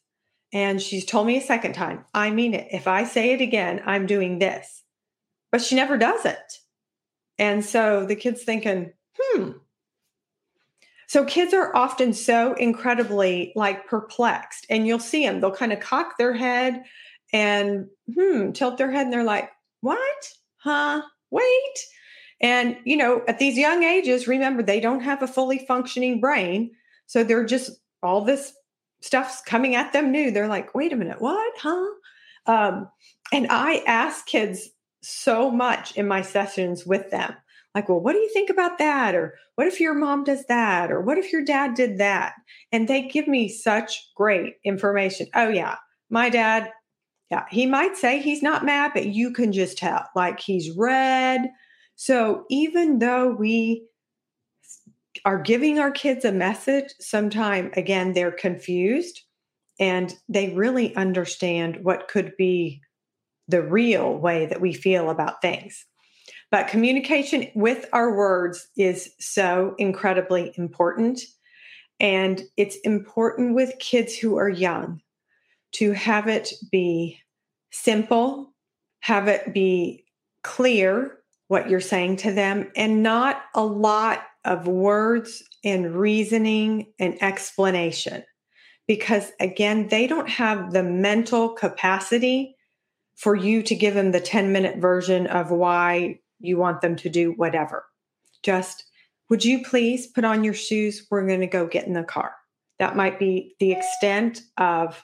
and 0.53 0.79
she's 0.81 1.03
told 1.03 1.27
me 1.27 1.37
a 1.37 1.41
second 1.41 1.73
time. 1.73 2.05
I 2.13 2.29
mean 2.29 2.53
it. 2.53 2.67
If 2.71 2.87
I 2.87 3.03
say 3.03 3.31
it 3.31 3.41
again, 3.41 3.81
I'm 3.85 4.05
doing 4.05 4.39
this. 4.39 4.83
But 5.51 5.61
she 5.61 5.75
never 5.75 5.97
does 5.97 6.25
it. 6.25 6.59
And 7.37 7.65
so 7.65 8.05
the 8.05 8.15
kid's 8.15 8.43
thinking, 8.43 8.93
hmm. 9.19 9.51
So 11.07 11.25
kids 11.25 11.53
are 11.53 11.75
often 11.75 12.13
so 12.13 12.53
incredibly 12.53 13.51
like 13.55 13.87
perplexed, 13.87 14.65
and 14.69 14.87
you'll 14.87 14.99
see 14.99 15.25
them, 15.25 15.41
they'll 15.41 15.51
kind 15.51 15.73
of 15.73 15.79
cock 15.79 16.17
their 16.17 16.33
head 16.33 16.83
and 17.31 17.87
hmm, 18.13 18.51
tilt 18.51 18.77
their 18.77 18.91
head, 18.91 19.05
and 19.05 19.13
they're 19.13 19.23
like, 19.23 19.49
what? 19.81 20.29
Huh? 20.57 21.01
Wait. 21.29 21.79
And, 22.41 22.77
you 22.83 22.97
know, 22.97 23.21
at 23.27 23.39
these 23.39 23.57
young 23.57 23.83
ages, 23.83 24.27
remember, 24.27 24.63
they 24.63 24.79
don't 24.79 25.01
have 25.01 25.21
a 25.21 25.27
fully 25.27 25.65
functioning 25.67 26.19
brain. 26.19 26.71
So 27.05 27.23
they're 27.23 27.45
just 27.45 27.71
all 28.01 28.23
this 28.23 28.53
stuff's 29.03 29.41
coming 29.41 29.75
at 29.75 29.93
them 29.93 30.11
new. 30.11 30.31
They're 30.31 30.47
like, 30.47 30.73
wait 30.73 30.93
a 30.93 30.95
minute, 30.95 31.21
what? 31.21 31.53
Huh? 31.57 31.85
Um, 32.45 32.89
and 33.31 33.47
I 33.49 33.83
ask 33.85 34.25
kids 34.25 34.69
so 35.01 35.51
much 35.51 35.95
in 35.97 36.07
my 36.07 36.21
sessions 36.21 36.85
with 36.85 37.11
them 37.11 37.35
like, 37.75 37.89
well, 37.89 37.99
what 37.99 38.13
do 38.13 38.19
you 38.19 38.29
think 38.31 38.49
about 38.49 38.77
that? 38.77 39.15
Or 39.15 39.35
what 39.55 39.67
if 39.67 39.79
your 39.79 39.93
mom 39.93 40.23
does 40.23 40.45
that? 40.45 40.91
Or 40.91 41.01
what 41.01 41.17
if 41.17 41.31
your 41.31 41.43
dad 41.43 41.73
did 41.73 41.97
that? 41.97 42.33
And 42.71 42.87
they 42.87 43.07
give 43.07 43.27
me 43.27 43.49
such 43.49 44.11
great 44.15 44.55
information. 44.63 45.27
Oh, 45.33 45.49
yeah, 45.49 45.77
my 46.09 46.29
dad, 46.29 46.71
yeah, 47.31 47.45
he 47.49 47.65
might 47.65 47.97
say 47.97 48.21
he's 48.21 48.43
not 48.43 48.65
mad, 48.65 48.91
but 48.93 49.07
you 49.07 49.31
can 49.31 49.51
just 49.51 49.77
tell, 49.77 50.05
like 50.15 50.39
he's 50.39 50.71
red. 50.71 51.49
So 51.95 52.45
even 52.49 52.99
though 52.99 53.31
we 53.31 53.85
are 55.25 55.41
giving 55.41 55.79
our 55.79 55.91
kids 55.91 56.25
a 56.25 56.31
message, 56.31 56.93
sometime 56.99 57.71
again, 57.75 58.13
they're 58.13 58.31
confused 58.31 59.21
and 59.79 60.13
they 60.29 60.53
really 60.53 60.95
understand 60.95 61.79
what 61.83 62.07
could 62.07 62.35
be 62.37 62.81
the 63.47 63.61
real 63.61 64.17
way 64.17 64.45
that 64.45 64.61
we 64.61 64.73
feel 64.73 65.09
about 65.09 65.41
things. 65.41 65.85
But 66.51 66.67
communication 66.67 67.47
with 67.55 67.87
our 67.93 68.15
words 68.15 68.67
is 68.77 69.11
so 69.19 69.75
incredibly 69.77 70.53
important. 70.55 71.21
And 71.99 72.41
it's 72.57 72.75
important 72.83 73.55
with 73.55 73.79
kids 73.79 74.15
who 74.15 74.37
are 74.37 74.49
young 74.49 75.01
to 75.73 75.91
have 75.93 76.27
it 76.27 76.53
be 76.71 77.19
simple, 77.71 78.53
have 78.99 79.27
it 79.27 79.53
be 79.53 80.05
clear 80.43 81.17
what 81.47 81.69
you're 81.69 81.79
saying 81.79 82.17
to 82.17 82.31
them, 82.31 82.71
and 82.75 83.01
not 83.03 83.41
a 83.55 83.65
lot 83.65 84.23
of 84.45 84.67
words 84.67 85.43
and 85.63 85.95
reasoning 85.95 86.87
and 86.99 87.21
explanation. 87.21 88.23
Because 88.87 89.31
again, 89.39 89.87
they 89.87 90.07
don't 90.07 90.29
have 90.29 90.71
the 90.71 90.83
mental 90.83 91.49
capacity 91.49 92.55
for 93.15 93.35
you 93.35 93.63
to 93.63 93.75
give 93.75 93.93
them 93.93 94.11
the 94.11 94.19
10 94.19 94.51
minute 94.51 94.77
version 94.77 95.27
of 95.27 95.51
why 95.51 96.19
you 96.39 96.57
want 96.57 96.81
them 96.81 96.95
to 96.97 97.09
do 97.09 97.31
whatever. 97.33 97.85
Just, 98.41 98.83
would 99.29 99.45
you 99.45 99.63
please 99.63 100.07
put 100.07 100.25
on 100.25 100.43
your 100.43 100.53
shoes? 100.53 101.07
We're 101.09 101.25
going 101.25 101.39
to 101.39 101.47
go 101.47 101.65
get 101.65 101.87
in 101.87 101.93
the 101.93 102.03
car. 102.03 102.33
That 102.79 102.95
might 102.95 103.19
be 103.19 103.55
the 103.59 103.71
extent 103.71 104.41
of 104.57 105.03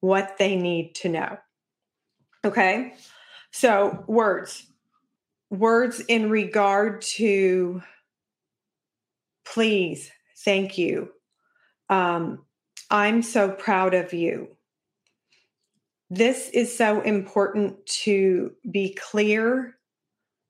what 0.00 0.36
they 0.38 0.56
need 0.56 0.94
to 0.96 1.08
know. 1.08 1.38
Okay. 2.44 2.94
So, 3.52 4.04
words. 4.08 4.66
Words 5.50 6.00
in 6.00 6.30
regard 6.30 7.02
to 7.16 7.82
please, 9.52 10.10
Thank 10.44 10.78
you. 10.78 11.10
Um, 11.88 12.44
I'm 12.90 13.22
so 13.22 13.50
proud 13.50 13.94
of 13.94 14.12
you. 14.12 14.48
This 16.08 16.48
is 16.50 16.76
so 16.76 17.00
important 17.02 17.84
to 18.04 18.52
be 18.70 18.94
clear 18.94 19.76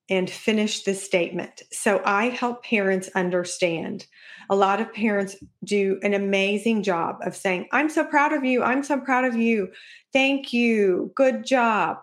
and 0.09 0.29
finish 0.29 0.85
the 0.85 0.95
statement. 0.95 1.63
So 1.73 2.01
I 2.05 2.31
help 2.31 2.65
parents 2.65 3.11
understand. 3.15 4.07
A 4.49 4.57
lot 4.57 4.81
of 4.81 4.93
parents 4.93 5.37
do 5.63 6.01
an 6.03 6.15
amazing 6.15 6.83
job 6.83 7.19
of 7.23 7.37
saying, 7.37 7.69
I'm 7.73 7.89
so 7.89 8.05
proud 8.05 8.33
of 8.33 8.45
you. 8.45 8.63
I'm 8.63 8.83
so 8.83 8.99
proud 8.99 9.25
of 9.25 9.37
you. 9.37 9.71
Thank 10.13 10.53
you. 10.53 11.13
Good 11.15 11.45
job. 11.45 11.99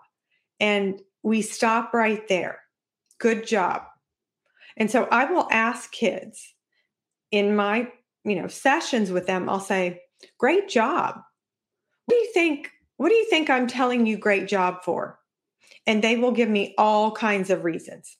And 0.60 1.00
we 1.22 1.42
stop 1.42 1.92
right 1.92 2.26
there. 2.28 2.60
Good 3.18 3.46
job. 3.46 3.82
And 4.76 4.90
so 4.90 5.08
I 5.10 5.24
will 5.24 5.48
ask 5.50 5.90
kids 5.90 6.54
in 7.30 7.56
my, 7.56 7.90
you 8.24 8.36
know, 8.36 8.48
sessions 8.48 9.10
with 9.10 9.26
them, 9.26 9.48
I'll 9.48 9.60
say, 9.60 10.02
"Great 10.38 10.68
job. 10.68 11.16
What 12.06 12.14
do 12.14 12.16
you 12.16 12.32
think 12.32 12.70
what 12.96 13.10
do 13.10 13.14
you 13.14 13.26
think 13.30 13.48
I'm 13.48 13.68
telling 13.68 14.06
you 14.06 14.16
great 14.16 14.48
job 14.48 14.82
for?" 14.84 15.18
And 15.86 16.02
they 16.02 16.16
will 16.16 16.32
give 16.32 16.48
me 16.48 16.74
all 16.78 17.12
kinds 17.12 17.50
of 17.50 17.64
reasons. 17.64 18.16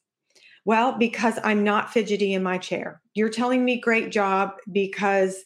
Well, 0.64 0.98
because 0.98 1.38
I'm 1.44 1.64
not 1.64 1.92
fidgety 1.92 2.34
in 2.34 2.42
my 2.42 2.58
chair. 2.58 3.00
You're 3.14 3.30
telling 3.30 3.64
me 3.64 3.80
great 3.80 4.10
job 4.10 4.52
because 4.70 5.44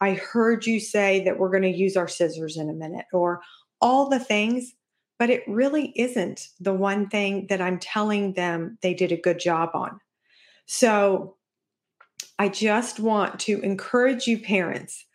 I 0.00 0.14
heard 0.14 0.66
you 0.66 0.80
say 0.80 1.22
that 1.24 1.38
we're 1.38 1.50
going 1.50 1.62
to 1.62 1.68
use 1.68 1.96
our 1.96 2.08
scissors 2.08 2.56
in 2.56 2.68
a 2.68 2.74
minute 2.74 3.06
or 3.12 3.40
all 3.80 4.08
the 4.08 4.18
things, 4.18 4.74
but 5.18 5.30
it 5.30 5.44
really 5.46 5.92
isn't 5.96 6.48
the 6.58 6.74
one 6.74 7.08
thing 7.08 7.46
that 7.48 7.60
I'm 7.60 7.78
telling 7.78 8.32
them 8.32 8.78
they 8.82 8.94
did 8.94 9.12
a 9.12 9.16
good 9.16 9.38
job 9.38 9.70
on. 9.74 10.00
So 10.66 11.36
I 12.38 12.48
just 12.48 12.98
want 12.98 13.40
to 13.40 13.60
encourage 13.60 14.26
you, 14.26 14.38
parents, 14.38 15.06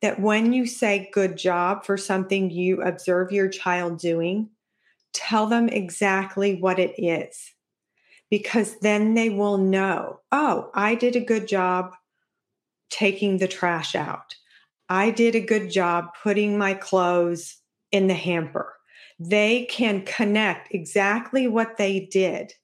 that 0.00 0.20
when 0.20 0.52
you 0.52 0.66
say 0.66 1.10
good 1.12 1.36
job 1.36 1.84
for 1.84 1.96
something 1.96 2.50
you 2.50 2.82
observe 2.82 3.32
your 3.32 3.48
child 3.48 3.98
doing, 3.98 4.50
tell 5.12 5.46
them 5.46 5.68
exactly 5.68 6.54
what 6.54 6.78
it 6.78 6.94
is 6.96 7.52
because 8.30 8.78
then 8.80 9.14
they 9.14 9.30
will 9.30 9.58
know 9.58 10.20
oh, 10.30 10.70
I 10.74 10.94
did 10.94 11.16
a 11.16 11.20
good 11.20 11.48
job 11.48 11.94
taking 12.90 13.38
the 13.38 13.48
trash 13.48 13.94
out. 13.94 14.34
I 14.88 15.10
did 15.10 15.34
a 15.34 15.40
good 15.40 15.70
job 15.70 16.06
putting 16.22 16.56
my 16.56 16.74
clothes 16.74 17.56
in 17.92 18.06
the 18.06 18.14
hamper. 18.14 18.74
They 19.18 19.66
can 19.66 20.02
connect 20.02 20.72
exactly 20.72 21.48
what 21.48 21.76
they 21.76 22.00
did 22.00 22.54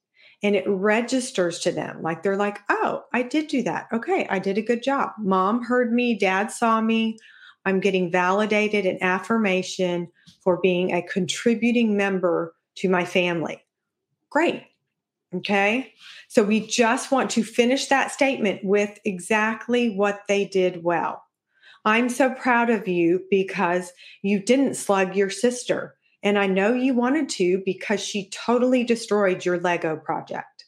and 0.44 0.54
it 0.54 0.68
registers 0.68 1.58
to 1.60 1.72
them. 1.72 2.02
Like 2.02 2.22
they're 2.22 2.36
like, 2.36 2.60
oh, 2.68 3.02
I 3.14 3.22
did 3.22 3.48
do 3.48 3.62
that. 3.62 3.88
Okay, 3.92 4.26
I 4.28 4.38
did 4.38 4.58
a 4.58 4.62
good 4.62 4.82
job. 4.82 5.12
Mom 5.18 5.64
heard 5.64 5.92
me, 5.92 6.16
dad 6.16 6.52
saw 6.52 6.82
me. 6.82 7.18
I'm 7.64 7.80
getting 7.80 8.12
validated 8.12 8.84
and 8.84 9.02
affirmation 9.02 10.08
for 10.42 10.60
being 10.60 10.92
a 10.92 11.00
contributing 11.00 11.96
member 11.96 12.54
to 12.76 12.90
my 12.90 13.06
family. 13.06 13.64
Great. 14.28 14.64
Okay. 15.34 15.94
So 16.28 16.42
we 16.42 16.66
just 16.66 17.10
want 17.10 17.30
to 17.30 17.42
finish 17.42 17.86
that 17.86 18.12
statement 18.12 18.62
with 18.62 18.98
exactly 19.06 19.96
what 19.96 20.20
they 20.28 20.44
did 20.44 20.84
well. 20.84 21.24
I'm 21.86 22.10
so 22.10 22.30
proud 22.30 22.68
of 22.68 22.86
you 22.86 23.24
because 23.30 23.92
you 24.22 24.40
didn't 24.40 24.74
slug 24.74 25.16
your 25.16 25.30
sister. 25.30 25.93
And 26.24 26.38
I 26.38 26.46
know 26.46 26.72
you 26.72 26.94
wanted 26.94 27.28
to 27.30 27.62
because 27.66 28.00
she 28.00 28.30
totally 28.30 28.82
destroyed 28.82 29.44
your 29.44 29.60
Lego 29.60 29.94
project. 29.94 30.64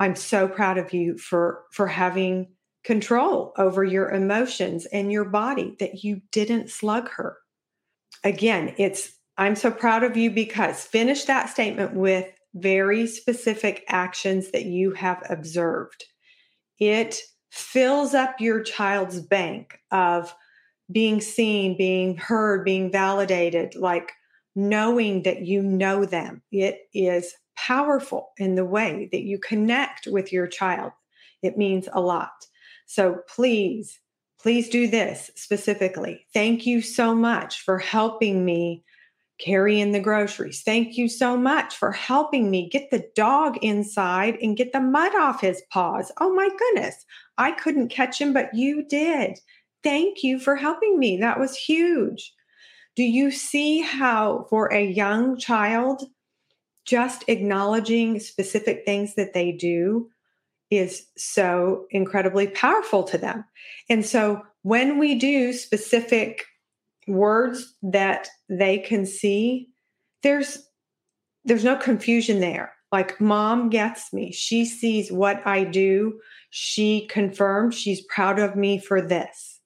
I'm 0.00 0.16
so 0.16 0.48
proud 0.48 0.78
of 0.78 0.92
you 0.92 1.18
for 1.18 1.64
for 1.70 1.86
having 1.86 2.48
control 2.82 3.52
over 3.58 3.84
your 3.84 4.10
emotions 4.10 4.86
and 4.86 5.12
your 5.12 5.26
body 5.26 5.76
that 5.78 6.02
you 6.02 6.22
didn't 6.32 6.70
slug 6.70 7.10
her. 7.10 7.36
Again, 8.24 8.74
it's 8.78 9.12
I'm 9.36 9.56
so 9.56 9.70
proud 9.70 10.02
of 10.02 10.16
you 10.16 10.30
because 10.30 10.84
finish 10.84 11.24
that 11.24 11.50
statement 11.50 11.94
with 11.94 12.26
very 12.54 13.06
specific 13.06 13.84
actions 13.88 14.50
that 14.52 14.64
you 14.64 14.92
have 14.92 15.22
observed. 15.28 16.04
It 16.78 17.20
fills 17.50 18.14
up 18.14 18.40
your 18.40 18.62
child's 18.62 19.20
bank 19.20 19.78
of 19.90 20.34
being 20.90 21.20
seen, 21.20 21.76
being 21.76 22.16
heard, 22.16 22.64
being 22.64 22.90
validated, 22.90 23.74
like 23.74 24.12
knowing 24.56 25.22
that 25.22 25.42
you 25.42 25.62
know 25.62 26.04
them. 26.04 26.42
It 26.50 26.80
is 26.92 27.34
powerful 27.56 28.30
in 28.38 28.54
the 28.54 28.64
way 28.64 29.08
that 29.12 29.22
you 29.22 29.38
connect 29.38 30.06
with 30.06 30.32
your 30.32 30.46
child. 30.46 30.92
It 31.42 31.58
means 31.58 31.88
a 31.92 32.00
lot. 32.00 32.46
So 32.86 33.18
please, 33.28 34.00
please 34.40 34.68
do 34.68 34.88
this 34.88 35.30
specifically. 35.36 36.26
Thank 36.32 36.66
you 36.66 36.80
so 36.80 37.14
much 37.14 37.60
for 37.60 37.78
helping 37.78 38.44
me 38.44 38.82
carry 39.38 39.80
in 39.80 39.92
the 39.92 40.00
groceries. 40.00 40.62
Thank 40.62 40.96
you 40.96 41.08
so 41.08 41.36
much 41.36 41.76
for 41.76 41.92
helping 41.92 42.50
me 42.50 42.70
get 42.70 42.90
the 42.90 43.04
dog 43.14 43.58
inside 43.62 44.36
and 44.40 44.56
get 44.56 44.72
the 44.72 44.80
mud 44.80 45.14
off 45.14 45.42
his 45.42 45.62
paws. 45.70 46.10
Oh 46.20 46.32
my 46.32 46.48
goodness, 46.58 47.04
I 47.36 47.52
couldn't 47.52 47.88
catch 47.88 48.18
him, 48.18 48.32
but 48.32 48.54
you 48.54 48.86
did. 48.88 49.38
Thank 49.82 50.22
you 50.22 50.38
for 50.38 50.56
helping 50.56 50.98
me. 50.98 51.18
That 51.18 51.38
was 51.38 51.56
huge. 51.56 52.32
Do 52.96 53.04
you 53.04 53.30
see 53.30 53.80
how, 53.80 54.46
for 54.48 54.72
a 54.72 54.84
young 54.84 55.36
child, 55.36 56.02
just 56.84 57.24
acknowledging 57.28 58.18
specific 58.20 58.84
things 58.84 59.14
that 59.14 59.34
they 59.34 59.52
do 59.52 60.08
is 60.70 61.06
so 61.16 61.86
incredibly 61.90 62.48
powerful 62.48 63.04
to 63.04 63.18
them? 63.18 63.44
And 63.88 64.04
so, 64.04 64.42
when 64.62 64.98
we 64.98 65.14
do 65.14 65.52
specific 65.52 66.46
words 67.06 67.74
that 67.82 68.28
they 68.48 68.78
can 68.78 69.06
see, 69.06 69.68
there's 70.22 70.66
there's 71.44 71.64
no 71.64 71.76
confusion 71.76 72.40
there. 72.40 72.72
Like 72.90 73.20
mom 73.20 73.68
gets 73.68 74.12
me. 74.12 74.32
She 74.32 74.64
sees 74.64 75.12
what 75.12 75.46
I 75.46 75.64
do. 75.64 76.20
She 76.50 77.06
confirms 77.06 77.76
she's 77.76 78.04
proud 78.06 78.38
of 78.38 78.56
me 78.56 78.78
for 78.78 79.00
this. 79.00 79.60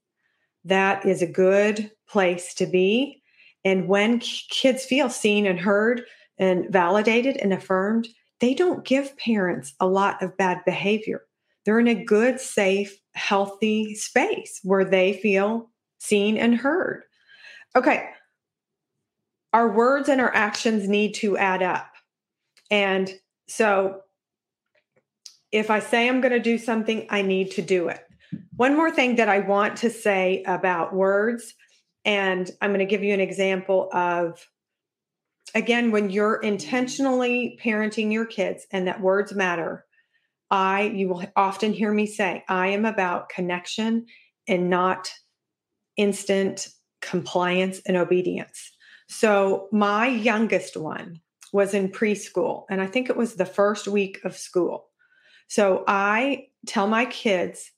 That 0.65 1.07
is 1.07 1.23
a 1.23 1.27
good 1.27 1.91
place 2.09 2.55
to 2.55 2.67
be. 2.67 3.20
And 3.65 3.89
when 3.89 4.21
kids 4.21 4.85
feel 4.85 5.11
seen 5.11 5.47
and 5.47 5.59
heard 5.59 6.03
and 6.39 6.71
validated 6.71 7.37
and 7.37 7.53
affirmed, 7.53 8.09
they 8.41 8.55
don't 8.55 8.85
give 8.85 9.17
parents 9.19 9.75
a 9.81 9.87
lot 9.87 10.23
of 10.23 10.37
bad 10.37 10.65
behavior. 10.65 11.23
They're 11.65 11.79
in 11.79 11.89
a 11.89 12.05
good, 12.05 12.41
safe, 12.41 12.99
healthy 13.15 13.95
space 13.95 14.61
where 14.63 14.85
they 14.85 15.13
feel 15.13 15.71
seen 15.99 16.39
and 16.39 16.57
heard. 16.57 17.03
Okay. 17.77 18.09
Our 19.53 19.71
words 19.71 20.09
and 20.09 20.21
our 20.21 20.35
actions 20.35 20.89
need 20.89 21.13
to 21.17 21.37
add 21.37 21.63
up. 21.63 21.91
And 22.71 23.13
so 23.49 24.01
if 25.53 25.71
I 25.71 25.81
say 25.81 26.09
I'm 26.09 26.21
going 26.21 26.33
to 26.33 26.41
do 26.41 26.57
something, 26.57 27.07
I 27.11 27.23
need 27.23 27.51
to 27.53 27.63
do 27.63 27.89
it. 27.89 28.01
One 28.57 28.77
more 28.77 28.91
thing 28.91 29.17
that 29.17 29.29
I 29.29 29.41
want 29.41 29.77
to 29.79 29.91
say 29.91 30.45
about 30.47 30.95
words, 30.95 31.55
and 32.05 32.51
I'm 32.61 32.71
going 32.71 32.81
to 32.81 32.87
give 32.87 33.05
you 33.05 33.15
an 33.15 33.21
example 33.21 33.89
of 33.93 34.47
again, 35.55 35.91
when 35.91 36.11
you're 36.11 36.37
intentionally 36.37 37.59
parenting 37.63 38.13
your 38.13 38.27
kids 38.27 38.67
and 38.71 38.87
that 38.87 39.01
words 39.01 39.35
matter, 39.35 39.85
I, 40.51 40.83
you 40.83 41.09
will 41.09 41.25
often 41.37 41.73
hear 41.73 41.93
me 41.93 42.07
say, 42.07 42.45
I 42.49 42.69
am 42.69 42.85
about 42.85 43.29
connection 43.29 44.07
and 44.49 44.71
not 44.71 45.11
instant 45.97 46.69
compliance 47.01 47.81
and 47.87 47.97
obedience. 47.97 48.73
So 49.09 49.69
my 49.73 50.07
youngest 50.07 50.77
one 50.77 51.21
was 51.53 51.75
in 51.75 51.91
preschool, 51.91 52.65
and 52.71 52.81
I 52.81 52.87
think 52.87 53.11
it 53.11 53.17
was 53.17 53.35
the 53.35 53.45
first 53.45 53.89
week 53.89 54.21
of 54.25 54.37
school. 54.37 54.89
So 55.49 55.83
I 55.89 56.47
tell 56.67 56.87
my 56.87 57.07
kids, 57.07 57.73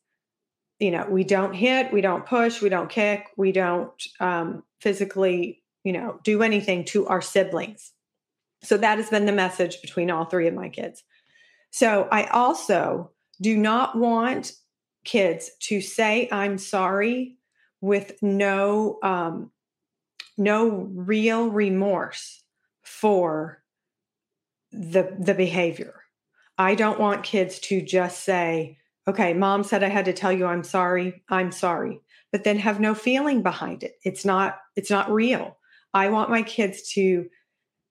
you 0.83 0.91
know, 0.91 1.07
we 1.09 1.23
don't 1.23 1.55
hit, 1.55 1.93
we 1.93 2.01
don't 2.01 2.27
push, 2.27 2.61
we 2.61 2.69
don't 2.69 2.91
kick, 2.91 3.29
we 3.37 3.53
don't 3.53 3.93
um, 4.19 4.65
physically, 4.81 5.63
you 5.85 5.93
know, 5.93 6.19
do 6.25 6.43
anything 6.43 6.85
to 6.87 7.07
our 7.07 7.23
siblings. 7.23 7.93
So 8.65 8.77
that 8.77 8.99
has 8.99 9.09
been 9.09 9.27
the 9.27 9.33
message 9.33 9.81
between 9.81 10.11
all 10.11 10.25
three 10.25 10.49
of 10.49 10.55
my 10.55 10.69
kids. 10.69 11.05
So 11.71 12.09
I 12.11 12.25
also 12.25 13.13
do 13.41 13.57
not 13.57 13.97
want 13.97 14.55
kids 15.05 15.53
to 15.69 15.81
say, 15.81 16.29
I'm 16.33 16.59
sorry 16.59 17.37
with 17.81 18.21
no 18.21 18.99
um, 19.05 19.53
no 20.37 20.89
real 20.93 21.49
remorse 21.49 22.43
for 22.83 23.63
the 24.73 25.17
the 25.17 25.35
behavior. 25.35 25.95
I 26.59 26.75
don't 26.75 26.99
want 26.99 27.23
kids 27.23 27.61
to 27.61 27.81
just 27.81 28.25
say, 28.25 28.79
"Okay, 29.09 29.35
mom 29.35 29.65
said 29.65 29.83
I 29.83 29.89
had 29.89 30.05
to 30.07 30.13
tell 30.13 30.33
you 30.33 30.47
I'm 30.47 30.65
sorry. 30.65 31.23
I'm 31.29 31.53
sorry." 31.53 32.01
But 32.31 32.45
then 32.45 32.59
have 32.59 32.81
no 32.81 32.95
feeling 32.95 33.43
behind 33.43 33.83
it. 33.83 33.97
It's 34.05 34.25
not 34.25 34.59
it's 34.77 34.91
not 34.91 35.11
real. 35.13 35.59
I 35.95 36.09
want 36.09 36.31
my 36.31 36.43
kids 36.43 36.91
to 36.95 37.29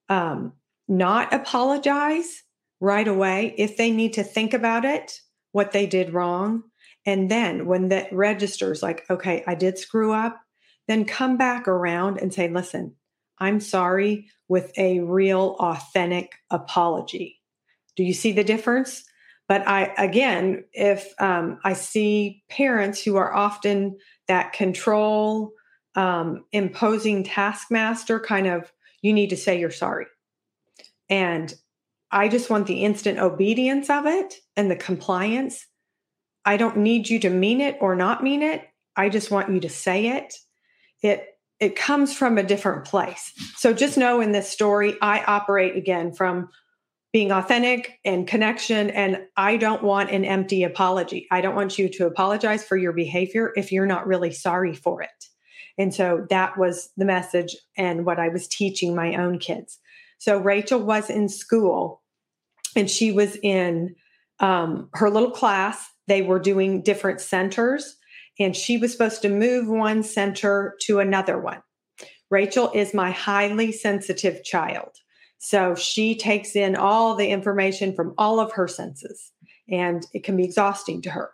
um, 0.09 0.53
not 0.87 1.33
apologize 1.33 2.43
right 2.79 3.07
away 3.07 3.53
if 3.57 3.77
they 3.77 3.91
need 3.91 4.13
to 4.13 4.23
think 4.23 4.53
about 4.53 4.83
it, 4.83 5.19
what 5.51 5.71
they 5.71 5.85
did 5.85 6.13
wrong, 6.13 6.63
And 7.05 7.31
then 7.31 7.65
when 7.65 7.89
that 7.89 8.11
registers, 8.13 8.83
like, 8.83 9.05
okay, 9.09 9.43
I 9.47 9.55
did 9.55 9.77
screw 9.77 10.13
up, 10.13 10.39
then 10.87 11.05
come 11.05 11.37
back 11.37 11.67
around 11.67 12.19
and 12.19 12.33
say, 12.33 12.47
listen, 12.47 12.95
I'm 13.39 13.59
sorry 13.59 14.29
with 14.47 14.71
a 14.77 14.99
real, 14.99 15.55
authentic 15.59 16.33
apology. 16.51 17.39
Do 17.95 18.03
you 18.03 18.13
see 18.13 18.31
the 18.31 18.43
difference? 18.43 19.03
But 19.51 19.67
I, 19.67 19.93
again, 19.97 20.63
if 20.71 21.13
um, 21.19 21.59
I 21.65 21.73
see 21.73 22.41
parents 22.47 23.03
who 23.03 23.17
are 23.17 23.35
often 23.35 23.97
that 24.29 24.53
control, 24.53 25.51
um, 25.93 26.45
imposing 26.53 27.25
taskmaster 27.25 28.17
kind 28.21 28.47
of, 28.47 28.71
you 29.01 29.11
need 29.11 29.31
to 29.31 29.35
say 29.35 29.59
you're 29.59 29.69
sorry. 29.69 30.05
And 31.09 31.53
I 32.11 32.29
just 32.29 32.49
want 32.49 32.65
the 32.65 32.85
instant 32.85 33.19
obedience 33.19 33.89
of 33.89 34.05
it 34.05 34.35
and 34.55 34.71
the 34.71 34.77
compliance. 34.77 35.67
I 36.45 36.55
don't 36.55 36.77
need 36.77 37.09
you 37.09 37.19
to 37.19 37.29
mean 37.29 37.59
it 37.59 37.75
or 37.81 37.93
not 37.93 38.23
mean 38.23 38.43
it. 38.43 38.65
I 38.95 39.09
just 39.09 39.31
want 39.31 39.51
you 39.51 39.59
to 39.59 39.69
say 39.69 40.15
it. 40.15 40.33
It 41.03 41.27
it 41.59 41.75
comes 41.75 42.13
from 42.15 42.37
a 42.37 42.43
different 42.43 42.85
place. 42.85 43.33
So 43.57 43.73
just 43.73 43.97
know 43.97 44.21
in 44.21 44.31
this 44.31 44.47
story 44.47 44.95
I 45.01 45.25
operate 45.25 45.75
again 45.75 46.13
from 46.13 46.47
being 47.13 47.31
authentic 47.31 47.99
and 48.05 48.27
connection 48.27 48.89
and 48.89 49.19
I 49.35 49.57
don't 49.57 49.83
want 49.83 50.11
an 50.11 50.23
empty 50.23 50.63
apology. 50.63 51.27
I 51.29 51.41
don't 51.41 51.55
want 51.55 51.77
you 51.77 51.89
to 51.89 52.05
apologize 52.05 52.63
for 52.63 52.77
your 52.77 52.93
behavior 52.93 53.51
if 53.55 53.71
you're 53.71 53.85
not 53.85 54.07
really 54.07 54.31
sorry 54.31 54.73
for 54.73 55.01
it. 55.01 55.09
And 55.77 55.93
so 55.93 56.25
that 56.29 56.57
was 56.57 56.89
the 56.95 57.05
message 57.05 57.55
and 57.77 58.05
what 58.05 58.19
I 58.19 58.29
was 58.29 58.47
teaching 58.47 58.95
my 58.95 59.15
own 59.15 59.39
kids. 59.39 59.79
So 60.19 60.37
Rachel 60.37 60.79
was 60.79 61.09
in 61.09 61.27
school 61.27 62.01
and 62.75 62.89
she 62.89 63.11
was 63.11 63.37
in 63.43 63.95
um, 64.39 64.89
her 64.93 65.09
little 65.09 65.31
class. 65.31 65.89
They 66.07 66.21
were 66.21 66.39
doing 66.39 66.81
different 66.81 67.21
centers, 67.21 67.95
and 68.39 68.55
she 68.55 68.77
was 68.77 68.91
supposed 68.91 69.21
to 69.21 69.29
move 69.29 69.67
one 69.67 70.03
center 70.03 70.75
to 70.81 70.99
another 70.99 71.39
one. 71.39 71.61
Rachel 72.29 72.71
is 72.73 72.93
my 72.93 73.11
highly 73.11 73.71
sensitive 73.71 74.43
child. 74.43 74.89
So 75.43 75.73
she 75.73 76.15
takes 76.15 76.55
in 76.55 76.75
all 76.75 77.15
the 77.15 77.29
information 77.29 77.95
from 77.95 78.13
all 78.15 78.39
of 78.39 78.51
her 78.51 78.67
senses, 78.67 79.31
and 79.67 80.05
it 80.13 80.23
can 80.23 80.37
be 80.37 80.43
exhausting 80.43 81.01
to 81.01 81.09
her. 81.09 81.31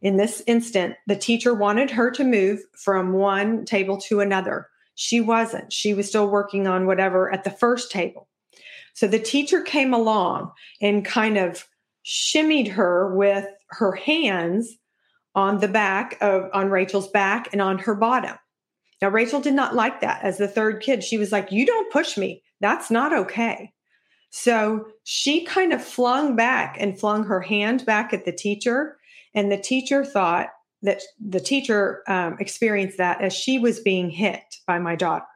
In 0.00 0.16
this 0.16 0.40
instant, 0.46 0.94
the 1.08 1.16
teacher 1.16 1.52
wanted 1.52 1.90
her 1.90 2.12
to 2.12 2.22
move 2.22 2.60
from 2.76 3.12
one 3.12 3.64
table 3.64 3.98
to 4.02 4.20
another. 4.20 4.68
She 4.94 5.20
wasn't. 5.20 5.72
She 5.72 5.94
was 5.94 6.06
still 6.06 6.28
working 6.28 6.68
on 6.68 6.86
whatever 6.86 7.32
at 7.34 7.42
the 7.42 7.50
first 7.50 7.90
table. 7.90 8.28
So 8.94 9.08
the 9.08 9.18
teacher 9.18 9.62
came 9.62 9.92
along 9.92 10.52
and 10.80 11.04
kind 11.04 11.36
of 11.36 11.66
shimmied 12.06 12.68
her 12.68 13.12
with 13.16 13.46
her 13.70 13.92
hands 13.92 14.76
on 15.34 15.58
the 15.58 15.68
back 15.68 16.16
of 16.20 16.48
on 16.54 16.70
Rachel's 16.70 17.08
back 17.08 17.48
and 17.50 17.60
on 17.60 17.80
her 17.80 17.96
bottom. 17.96 18.36
Now 19.02 19.08
Rachel 19.08 19.40
did 19.40 19.54
not 19.54 19.74
like 19.74 20.02
that 20.02 20.22
as 20.22 20.38
the 20.38 20.46
third 20.46 20.80
kid. 20.80 21.02
She 21.02 21.18
was 21.18 21.32
like, 21.32 21.50
"You 21.50 21.66
don't 21.66 21.92
push 21.92 22.16
me. 22.16 22.44
That's 22.60 22.90
not 22.90 23.12
okay." 23.12 23.72
So 24.30 24.86
she 25.04 25.44
kind 25.44 25.72
of 25.72 25.84
flung 25.84 26.36
back 26.36 26.76
and 26.78 26.98
flung 26.98 27.24
her 27.24 27.40
hand 27.40 27.84
back 27.84 28.12
at 28.12 28.24
the 28.24 28.32
teacher 28.32 28.96
and 29.34 29.50
the 29.50 29.58
teacher 29.58 30.04
thought 30.04 30.48
that 30.82 31.02
the 31.20 31.40
teacher 31.40 32.02
um, 32.08 32.36
experienced 32.40 32.98
that 32.98 33.20
as 33.20 33.32
she 33.32 33.58
was 33.58 33.80
being 33.80 34.10
hit 34.10 34.42
by 34.66 34.78
my 34.78 34.96
daughter. 34.96 35.26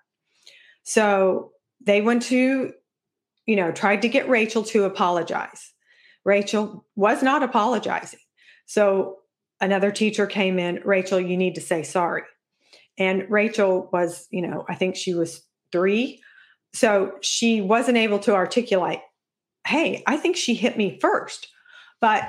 So 0.85 1.53
they 1.81 2.01
went 2.01 2.23
to, 2.25 2.73
you 3.47 3.57
know, 3.57 3.71
tried 3.71 4.03
to 4.03 4.09
get 4.09 4.29
Rachel 4.29 4.63
to 4.65 4.85
apologize. 4.85 5.73
Rachel 6.25 6.87
was 6.97 7.23
not 7.23 7.43
apologizing. 7.43 8.21
So 8.67 9.19
another 9.61 9.91
teacher 9.93 10.27
came 10.27 10.59
in, 10.59 10.81
Rachel, 10.85 11.21
you 11.21 11.37
need 11.37 11.55
to 11.57 11.61
say 11.61 11.83
sorry. 11.83 12.23
And 12.97 13.29
Rachel 13.29 13.91
was, 13.93 14.27
you 14.31 14.41
know, 14.41 14.65
I 14.69 14.75
think 14.75 14.97
she 14.97 15.15
was 15.15 15.43
three. 15.73 16.23
So 16.75 17.13
she 17.23 17.61
wasn't 17.61 17.97
able 17.97 18.19
to 18.21 18.35
articulate, 18.35 18.99
hey, 19.67 20.03
I 20.07 20.17
think 20.17 20.37
she 20.37 20.55
hit 20.55 20.77
me 20.77 20.99
first. 21.01 21.49
But 22.01 22.29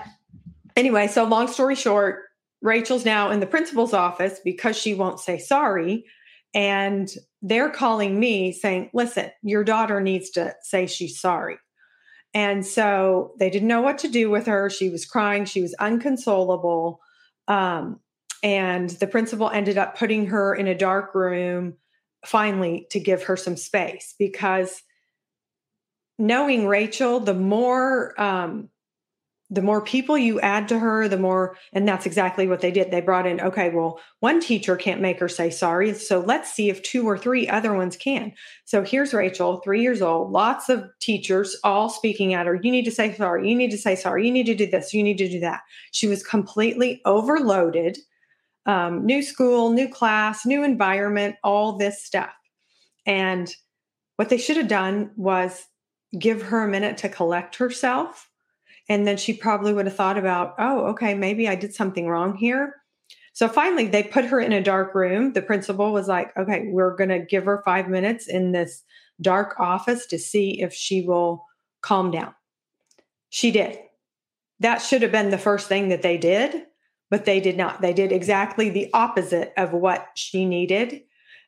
anyway, 0.75 1.08
so 1.08 1.25
long 1.25 1.47
story 1.47 1.75
short, 1.75 2.21
Rachel's 2.62 3.05
now 3.05 3.31
in 3.31 3.39
the 3.39 3.47
principal's 3.47 3.93
office 3.93 4.39
because 4.45 4.77
she 4.77 4.93
won't 4.93 5.19
say 5.19 5.39
sorry. 5.39 6.05
And 6.53 7.12
they're 7.41 7.69
calling 7.69 8.19
me 8.19 8.53
saying, 8.53 8.91
listen, 8.93 9.31
your 9.41 9.63
daughter 9.63 9.99
needs 9.99 10.29
to 10.31 10.55
say 10.62 10.88
she's 10.88 11.19
sorry. 11.19 11.58
And 12.34 12.65
so 12.65 13.34
they 13.39 13.49
didn't 13.49 13.67
know 13.67 13.81
what 13.81 13.97
to 13.99 14.08
do 14.08 14.29
with 14.29 14.45
her. 14.45 14.69
She 14.69 14.89
was 14.89 15.05
crying, 15.05 15.45
she 15.45 15.62
was 15.62 15.73
unconsolable. 15.79 17.01
Um, 17.47 17.99
and 18.43 18.91
the 18.91 19.08
principal 19.08 19.49
ended 19.49 19.77
up 19.77 19.97
putting 19.97 20.27
her 20.27 20.53
in 20.53 20.67
a 20.67 20.77
dark 20.77 21.15
room 21.15 21.77
finally 22.28 22.88
to 22.92 23.00
give 23.00 23.24
her 23.24 23.38
some 23.38 23.58
space 23.58 24.16
because 24.18 24.82
knowing 26.18 26.68
Rachel, 26.68 27.20
the 27.20 27.34
more 27.34 28.20
um, 28.22 28.70
the 29.52 29.62
more 29.62 29.82
people 29.82 30.18
you 30.18 30.40
add 30.40 30.68
to 30.70 30.80
her, 30.80 31.08
the 31.08 31.20
more, 31.20 31.56
and 31.72 31.88
that's 31.88 32.08
exactly 32.08 32.48
what 32.48 32.62
they 32.62 32.72
did. 32.72 32.90
They 32.90 33.02
brought 33.02 33.28
in, 33.28 33.40
okay, 33.40 33.70
well, 33.70 34.00
one 34.20 34.42
teacher 34.42 34.76
can't 34.76 35.02
make 35.02 35.20
her 35.20 35.28
say 35.28 35.52
sorry. 35.52 35.94
So 35.94 36.20
let's 36.20 36.52
see 36.52 36.70
if 36.70 36.82
two 36.82 37.08
or 37.08 37.16
three 37.16 37.48
other 37.48 37.74
ones 37.74 37.96
can. 37.96 38.34
So 38.66 38.82
here's 38.82 39.14
Rachel, 39.14 39.62
three 39.64 39.84
years 39.84 40.02
old, 40.02 40.32
lots 40.32 40.68
of 40.68 40.86
teachers 41.00 41.56
all 41.64 41.90
speaking 41.90 42.34
at 42.34 42.48
her. 42.48 42.56
You 42.56 42.72
need 42.72 42.86
to 42.86 42.92
say 42.92 43.14
sorry. 43.14 43.48
You 43.48 43.56
need 43.56 43.72
to 43.72 43.78
say 43.78 43.96
sorry. 43.96 44.26
You 44.26 44.34
need 44.34 44.48
to 44.48 44.56
do 44.56 44.66
this. 44.66 44.94
You 44.94 45.04
need 45.04 45.20
to 45.20 45.30
do 45.30 45.40
that. 45.42 45.62
She 45.92 46.08
was 46.08 46.24
completely 46.24 47.02
overloaded. 47.06 48.00
Um, 48.65 49.06
new 49.06 49.21
school, 49.21 49.71
new 49.71 49.88
class, 49.88 50.45
new 50.45 50.63
environment, 50.63 51.36
all 51.43 51.78
this 51.78 52.04
stuff. 52.04 52.34
And 53.06 53.54
what 54.15 54.30
they 54.30 54.38
should 54.38 54.58
have 54.58 54.67
done 54.67 55.12
was 55.15 55.65
give 56.17 56.41
her 56.43 56.63
a 56.63 56.67
minute 56.67 56.97
to 56.97 57.10
collect 57.10 57.58
herself 57.58 58.30
and 58.88 59.08
then 59.08 59.17
she 59.17 59.34
probably 59.34 59.73
would 59.73 59.86
have 59.86 59.95
thought 59.95 60.17
about, 60.17 60.56
oh, 60.60 60.86
okay, 60.88 61.13
maybe 61.13 61.47
I 61.47 61.56
did 61.56 61.73
something 61.73 62.08
wrong 62.08 62.36
here. 62.36 62.75
So 63.34 63.47
finally, 63.47 63.88
they 63.88 64.04
put 64.04 64.25
her 64.25 64.39
in 64.39 64.54
a 64.54 64.63
dark 64.63 64.95
room. 64.95 65.34
The 65.34 65.41
principal 65.41 65.91
was 65.91 66.08
like, 66.08 66.36
okay, 66.38 66.67
we're 66.69 66.95
going 66.95 67.10
to 67.10 67.19
give 67.19 67.45
her 67.45 67.62
five 67.65 67.89
minutes 67.89 68.28
in 68.28 68.51
this 68.51 68.84
dark 69.21 69.60
office 69.60 70.06
to 70.08 70.19
see 70.19 70.62
if 70.62 70.73
she 70.73 71.01
will 71.01 71.43
calm 71.82 72.12
down. 72.12 72.34
She 73.30 73.51
did. 73.51 73.80
That 74.60 74.78
should 74.78 75.01
have 75.01 75.12
been 75.12 75.32
the 75.32 75.38
first 75.38 75.67
thing 75.67 75.89
that 75.89 76.01
they 76.01 76.17
did, 76.17 76.63
but 77.10 77.26
they 77.26 77.39
did 77.39 77.58
not. 77.58 77.82
They 77.82 77.94
did 77.94 78.12
exactly 78.12 78.70
the 78.70 78.89
opposite 78.94 79.54
of 79.58 79.74
what 79.74 80.08
she 80.15 80.46
needed. 80.46 81.02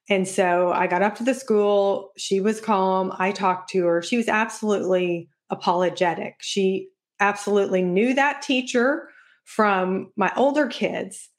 And 0.09 0.27
so 0.27 0.71
I 0.71 0.87
got 0.87 1.01
up 1.01 1.15
to 1.15 1.23
the 1.23 1.33
school. 1.33 2.11
She 2.17 2.39
was 2.39 2.61
calm. 2.61 3.11
I 3.17 3.31
talked 3.31 3.69
to 3.71 3.85
her. 3.85 4.01
She 4.01 4.17
was 4.17 4.27
absolutely 4.27 5.29
apologetic. 5.49 6.35
She 6.39 6.89
absolutely 7.19 7.81
knew 7.81 8.13
that 8.13 8.41
teacher 8.41 9.09
from 9.43 10.11
my 10.15 10.31
older 10.35 10.67
kids. 10.67 11.29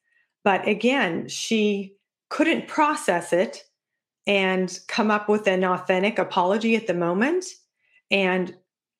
But 0.43 0.67
again, 0.67 1.27
she 1.27 1.95
couldn't 2.29 2.67
process 2.67 3.33
it 3.33 3.63
and 4.27 4.79
come 4.87 5.09
up 5.09 5.29
with 5.29 5.47
an 5.47 5.63
authentic 5.63 6.19
apology 6.19 6.75
at 6.75 6.85
the 6.85 6.93
moment. 6.93 7.45
And 8.11 8.55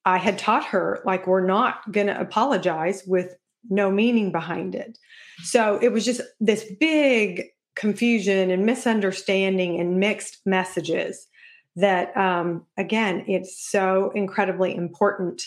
I 0.05 0.17
had 0.17 0.39
taught 0.39 0.65
her, 0.65 1.01
like, 1.05 1.27
we're 1.27 1.45
not 1.45 1.91
going 1.91 2.07
to 2.07 2.19
apologize 2.19 3.03
with 3.05 3.35
no 3.69 3.91
meaning 3.91 4.31
behind 4.31 4.75
it. 4.75 4.97
So 5.43 5.79
it 5.81 5.91
was 5.91 6.05
just 6.05 6.21
this 6.39 6.65
big 6.79 7.45
confusion 7.75 8.51
and 8.51 8.65
misunderstanding 8.65 9.79
and 9.79 9.99
mixed 9.99 10.39
messages 10.45 11.27
that, 11.75 12.15
um, 12.17 12.65
again, 12.77 13.23
it's 13.27 13.69
so 13.69 14.11
incredibly 14.15 14.75
important 14.75 15.43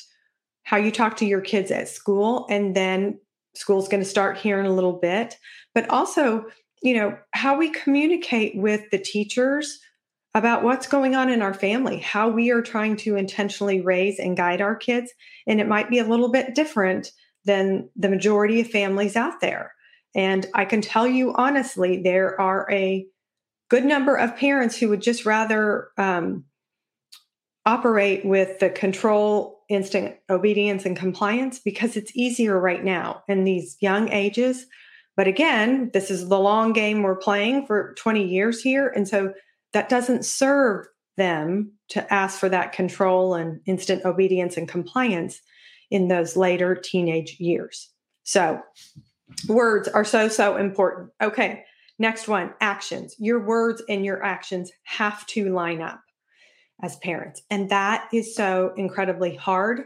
how 0.65 0.77
you 0.77 0.91
talk 0.91 1.17
to 1.17 1.27
your 1.27 1.41
kids 1.41 1.71
at 1.71 1.89
school 1.89 2.47
and 2.49 2.75
then 2.75 3.19
school's 3.55 3.89
going 3.89 4.03
to 4.03 4.09
start 4.09 4.39
here 4.39 4.59
in 4.59 4.67
a 4.67 4.73
little 4.73 4.95
bit 4.95 5.37
but 5.75 5.89
also 5.91 6.45
you 6.83 6.95
know 6.95 7.17
how 7.33 7.57
we 7.57 7.71
communicate 7.71 8.57
with 8.57 8.83
the 8.91 8.99
teachers 8.99 9.81
about 10.35 10.65
what's 10.65 10.87
going 10.87 11.15
on 11.15 11.29
in 11.29 11.43
our 11.43 11.55
family 11.55 11.99
how 11.99 12.29
we 12.29 12.51
are 12.51 12.63
trying 12.63 12.97
to 12.97 13.17
intentionally 13.17 13.81
raise 13.81 14.19
and 14.19 14.37
guide 14.37 14.61
our 14.61 14.77
kids 14.77 15.13
and 15.47 15.61
it 15.61 15.69
might 15.69 15.91
be 15.91 15.99
a 15.99 16.09
little 16.09 16.31
bit 16.31 16.55
different 16.55 17.13
than 17.45 17.89
the 17.97 18.09
majority 18.09 18.61
of 18.61 18.69
families 18.69 19.17
out 19.17 19.41
there 19.41 19.73
and 20.15 20.47
i 20.55 20.65
can 20.65 20.81
tell 20.81 21.07
you 21.07 21.33
honestly 21.35 22.03
there 22.03 22.41
are 22.41 22.67
a 22.71 23.07
good 23.69 23.85
number 23.85 24.17
of 24.17 24.37
parents 24.37 24.77
who 24.77 24.89
would 24.91 25.01
just 25.01 25.25
rather 25.25 25.89
um, 25.97 26.45
operate 27.65 28.25
with 28.25 28.59
the 28.59 28.71
control 28.71 29.61
instant 29.69 30.17
obedience 30.29 30.85
and 30.85 30.97
compliance 30.97 31.59
because 31.59 31.97
it's 31.97 32.15
easier 32.15 32.59
right 32.59 32.85
now 32.85 33.23
in 33.29 33.45
these 33.45 33.77
young 33.81 34.11
ages. 34.11 34.67
But 35.17 35.29
again, 35.29 35.91
this 35.93 36.11
is 36.11 36.29
the 36.29 36.39
long 36.39 36.73
game 36.73 37.03
we're 37.03 37.17
playing 37.17 37.67
for 37.67 37.95
20 37.99 38.27
years 38.27 38.61
here. 38.61 38.89
And 38.89 39.07
so 39.07 39.33
that 39.73 39.89
doesn't 39.89 40.25
serve 40.25 40.87
them 41.17 41.73
to 41.91 42.13
ask 42.13 42.39
for 42.39 42.49
that 42.49 42.73
control 42.73 43.35
and 43.35 43.61
instant 43.67 44.05
obedience 44.05 44.57
and 44.57 44.69
compliance 44.69 45.41
in 45.93 46.09
those 46.09 46.37
later 46.37 46.75
teenage 46.75 47.37
years. 47.39 47.91
So 48.25 48.61
words 49.47 49.89
are 49.89 50.05
so, 50.05 50.29
so 50.29 50.57
important. 50.57 51.11
Okay. 51.23 51.65
Next 51.99 52.27
one 52.27 52.55
actions. 52.61 53.15
Your 53.19 53.45
words 53.45 53.83
and 53.89 54.05
your 54.05 54.23
actions 54.25 54.73
have 54.85 55.27
to 55.29 55.53
line 55.53 55.83
up 55.83 56.01
as 56.83 56.97
parents. 56.97 57.43
And 57.51 57.69
that 57.69 58.09
is 58.13 58.35
so 58.35 58.73
incredibly 58.77 59.37
hard. 59.37 59.83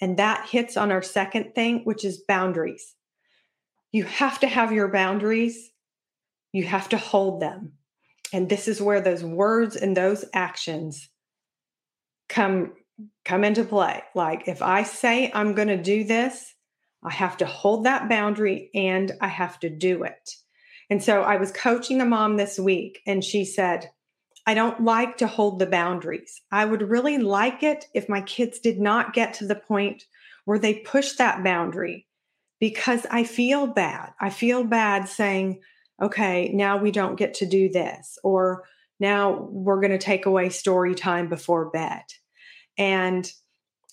And 0.00 0.16
that 0.16 0.48
hits 0.48 0.76
on 0.76 0.92
our 0.92 1.02
second 1.02 1.54
thing, 1.54 1.80
which 1.84 2.04
is 2.04 2.22
boundaries. 2.28 2.94
You 3.90 4.04
have 4.04 4.38
to 4.40 4.46
have 4.46 4.72
your 4.72 4.88
boundaries, 4.88 5.70
you 6.52 6.64
have 6.64 6.88
to 6.90 6.96
hold 6.96 7.42
them. 7.42 7.72
And 8.32 8.48
this 8.48 8.68
is 8.68 8.80
where 8.80 9.00
those 9.00 9.24
words 9.24 9.74
and 9.74 9.96
those 9.96 10.24
actions 10.32 11.08
come 12.28 12.74
come 13.24 13.44
into 13.44 13.64
play. 13.64 14.02
Like 14.14 14.48
if 14.48 14.62
I 14.62 14.82
say 14.82 15.30
I'm 15.32 15.54
going 15.54 15.68
to 15.68 15.82
do 15.82 16.04
this, 16.04 16.54
I 17.02 17.10
have 17.12 17.36
to 17.38 17.46
hold 17.46 17.84
that 17.84 18.08
boundary 18.08 18.70
and 18.74 19.12
I 19.20 19.28
have 19.28 19.60
to 19.60 19.70
do 19.70 20.02
it. 20.02 20.30
And 20.90 21.02
so 21.02 21.22
I 21.22 21.36
was 21.36 21.52
coaching 21.52 22.00
a 22.00 22.06
mom 22.06 22.36
this 22.36 22.58
week 22.58 23.00
and 23.06 23.22
she 23.22 23.44
said, 23.44 23.90
I 24.46 24.54
don't 24.54 24.82
like 24.82 25.18
to 25.18 25.26
hold 25.26 25.58
the 25.58 25.66
boundaries. 25.66 26.40
I 26.50 26.64
would 26.64 26.82
really 26.82 27.18
like 27.18 27.62
it 27.62 27.84
if 27.92 28.08
my 28.08 28.22
kids 28.22 28.58
did 28.58 28.80
not 28.80 29.12
get 29.12 29.34
to 29.34 29.46
the 29.46 29.54
point 29.54 30.04
where 30.46 30.58
they 30.58 30.74
push 30.74 31.12
that 31.12 31.44
boundary 31.44 32.06
because 32.58 33.06
I 33.10 33.24
feel 33.24 33.66
bad. 33.66 34.14
I 34.18 34.30
feel 34.30 34.64
bad 34.64 35.08
saying, 35.08 35.60
okay, 36.00 36.50
now 36.54 36.78
we 36.78 36.90
don't 36.90 37.18
get 37.18 37.34
to 37.34 37.46
do 37.46 37.68
this, 37.68 38.18
or 38.24 38.64
now 38.98 39.48
we're 39.50 39.80
going 39.80 39.90
to 39.90 39.98
take 39.98 40.26
away 40.26 40.48
story 40.48 40.94
time 40.94 41.28
before 41.28 41.70
bed. 41.70 42.02
And 42.78 43.30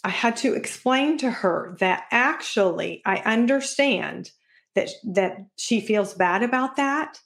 I 0.03 0.09
had 0.09 0.37
to 0.37 0.53
explain 0.53 1.17
to 1.17 1.31
her 1.31 1.75
that 1.79 2.05
actually 2.11 3.01
I 3.05 3.17
understand 3.17 4.29
that 4.75 4.89
that 5.03 5.37
she 5.57 5.81
feels 5.81 6.13
bad 6.13 6.43
about 6.43 6.75
that, 6.75 7.19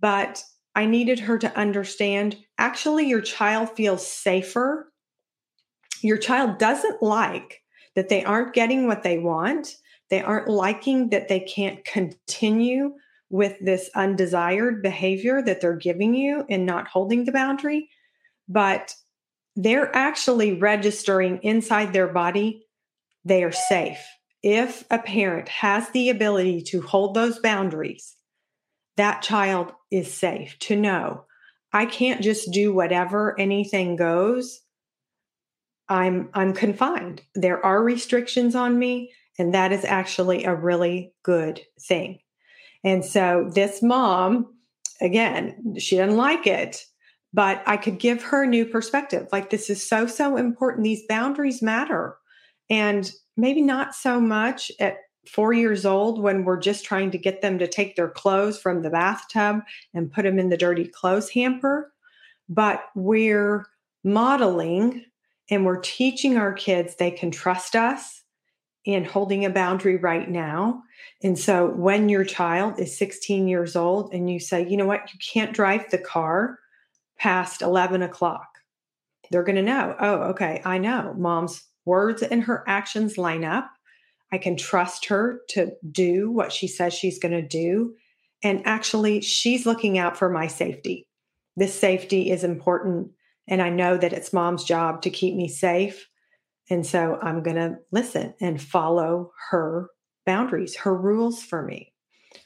but 0.00 0.42
I 0.74 0.86
needed 0.86 1.20
her 1.20 1.38
to 1.38 1.56
understand 1.56 2.36
actually 2.58 3.06
your 3.08 3.20
child 3.20 3.70
feels 3.76 4.06
safer. 4.06 4.90
Your 6.02 6.16
child 6.16 6.58
doesn't 6.58 7.02
like 7.02 7.60
that 7.94 8.08
they 8.08 8.24
aren't 8.24 8.54
getting 8.54 8.86
what 8.86 9.02
they 9.02 9.18
want. 9.18 9.76
They 10.10 10.22
aren't 10.22 10.48
liking 10.48 11.10
that 11.10 11.28
they 11.28 11.40
can't 11.40 11.84
continue 11.84 12.94
with 13.30 13.56
this 13.60 13.90
undesired 13.94 14.82
behavior 14.82 15.42
that 15.42 15.60
they're 15.60 15.76
giving 15.76 16.14
you 16.14 16.44
and 16.48 16.66
not 16.66 16.88
holding 16.88 17.24
the 17.24 17.32
boundary. 17.32 17.88
But 18.48 18.94
they're 19.56 19.94
actually 19.94 20.54
registering 20.54 21.38
inside 21.42 21.92
their 21.92 22.08
body 22.08 22.66
they 23.24 23.42
are 23.42 23.52
safe. 23.52 24.04
If 24.42 24.84
a 24.90 24.98
parent 24.98 25.48
has 25.48 25.88
the 25.90 26.10
ability 26.10 26.62
to 26.64 26.82
hold 26.82 27.14
those 27.14 27.38
boundaries, 27.38 28.16
that 28.96 29.22
child 29.22 29.72
is 29.90 30.12
safe 30.12 30.58
to 30.60 30.76
know 30.76 31.24
I 31.72 31.86
can't 31.86 32.22
just 32.22 32.52
do 32.52 32.72
whatever 32.72 33.38
anything 33.38 33.96
goes. 33.96 34.60
I'm 35.88 36.30
I'm 36.32 36.52
confined. 36.52 37.22
There 37.34 37.64
are 37.66 37.82
restrictions 37.82 38.54
on 38.54 38.78
me 38.78 39.12
and 39.38 39.52
that 39.54 39.72
is 39.72 39.84
actually 39.84 40.44
a 40.44 40.54
really 40.54 41.12
good 41.24 41.60
thing. 41.80 42.20
And 42.84 43.04
so 43.04 43.50
this 43.52 43.82
mom 43.82 44.54
again, 45.00 45.74
she 45.78 45.96
doesn't 45.96 46.16
like 46.16 46.46
it, 46.46 46.84
but 47.34 47.64
I 47.66 47.76
could 47.76 47.98
give 47.98 48.22
her 48.22 48.44
a 48.44 48.46
new 48.46 48.64
perspective. 48.64 49.26
Like, 49.32 49.50
this 49.50 49.68
is 49.68 49.86
so, 49.86 50.06
so 50.06 50.36
important. 50.36 50.84
These 50.84 51.02
boundaries 51.08 51.60
matter. 51.60 52.16
And 52.70 53.10
maybe 53.36 53.60
not 53.60 53.92
so 53.92 54.20
much 54.20 54.70
at 54.78 54.98
four 55.28 55.52
years 55.52 55.84
old 55.84 56.22
when 56.22 56.44
we're 56.44 56.60
just 56.60 56.84
trying 56.84 57.10
to 57.10 57.18
get 57.18 57.42
them 57.42 57.58
to 57.58 57.66
take 57.66 57.96
their 57.96 58.08
clothes 58.08 58.60
from 58.60 58.82
the 58.82 58.90
bathtub 58.90 59.62
and 59.92 60.12
put 60.12 60.22
them 60.22 60.38
in 60.38 60.48
the 60.48 60.56
dirty 60.56 60.86
clothes 60.86 61.28
hamper, 61.28 61.92
but 62.48 62.84
we're 62.94 63.66
modeling 64.04 65.04
and 65.50 65.66
we're 65.66 65.80
teaching 65.80 66.36
our 66.36 66.52
kids 66.52 66.94
they 66.94 67.10
can 67.10 67.32
trust 67.32 67.74
us 67.74 68.22
in 68.84 69.04
holding 69.04 69.44
a 69.44 69.50
boundary 69.50 69.96
right 69.96 70.30
now. 70.30 70.82
And 71.22 71.36
so 71.36 71.66
when 71.70 72.08
your 72.08 72.24
child 72.24 72.78
is 72.78 72.96
16 72.96 73.48
years 73.48 73.74
old 73.74 74.12
and 74.12 74.30
you 74.30 74.38
say, 74.38 74.68
you 74.68 74.76
know 74.76 74.86
what, 74.86 75.12
you 75.12 75.18
can't 75.18 75.54
drive 75.54 75.90
the 75.90 75.98
car 75.98 76.58
past 77.18 77.62
11 77.62 78.02
o'clock. 78.02 78.48
They're 79.30 79.42
going 79.42 79.56
to 79.56 79.62
know, 79.62 79.96
oh, 79.98 80.14
okay, 80.30 80.60
I 80.64 80.78
know 80.78 81.14
mom's 81.16 81.64
words 81.84 82.22
and 82.22 82.42
her 82.44 82.64
actions 82.66 83.18
line 83.18 83.44
up. 83.44 83.70
I 84.32 84.38
can 84.38 84.56
trust 84.56 85.06
her 85.06 85.40
to 85.50 85.72
do 85.90 86.30
what 86.30 86.52
she 86.52 86.66
says 86.66 86.92
she's 86.92 87.18
going 87.18 87.32
to 87.32 87.46
do. 87.46 87.94
And 88.42 88.62
actually, 88.66 89.20
she's 89.20 89.64
looking 89.64 89.96
out 89.96 90.16
for 90.16 90.28
my 90.28 90.48
safety. 90.48 91.06
This 91.56 91.78
safety 91.78 92.30
is 92.30 92.44
important. 92.44 93.12
And 93.48 93.62
I 93.62 93.70
know 93.70 93.96
that 93.96 94.12
it's 94.12 94.32
mom's 94.32 94.64
job 94.64 95.02
to 95.02 95.10
keep 95.10 95.34
me 95.34 95.48
safe. 95.48 96.08
And 96.68 96.86
so 96.86 97.18
I'm 97.22 97.42
going 97.42 97.56
to 97.56 97.76
listen 97.92 98.34
and 98.40 98.60
follow 98.60 99.32
her 99.50 99.88
boundaries, 100.26 100.76
her 100.76 100.94
rules 100.94 101.42
for 101.42 101.62
me. 101.62 101.93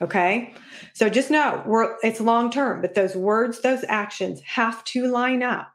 Okay. 0.00 0.54
So 0.94 1.08
just 1.08 1.30
know 1.30 1.62
we're, 1.66 1.96
it's 2.02 2.20
long 2.20 2.50
term, 2.50 2.80
but 2.80 2.94
those 2.94 3.16
words, 3.16 3.61
those 3.61 3.84
actions 3.88 4.40
have 4.42 4.84
to 4.84 5.08
line 5.08 5.42
up 5.42 5.72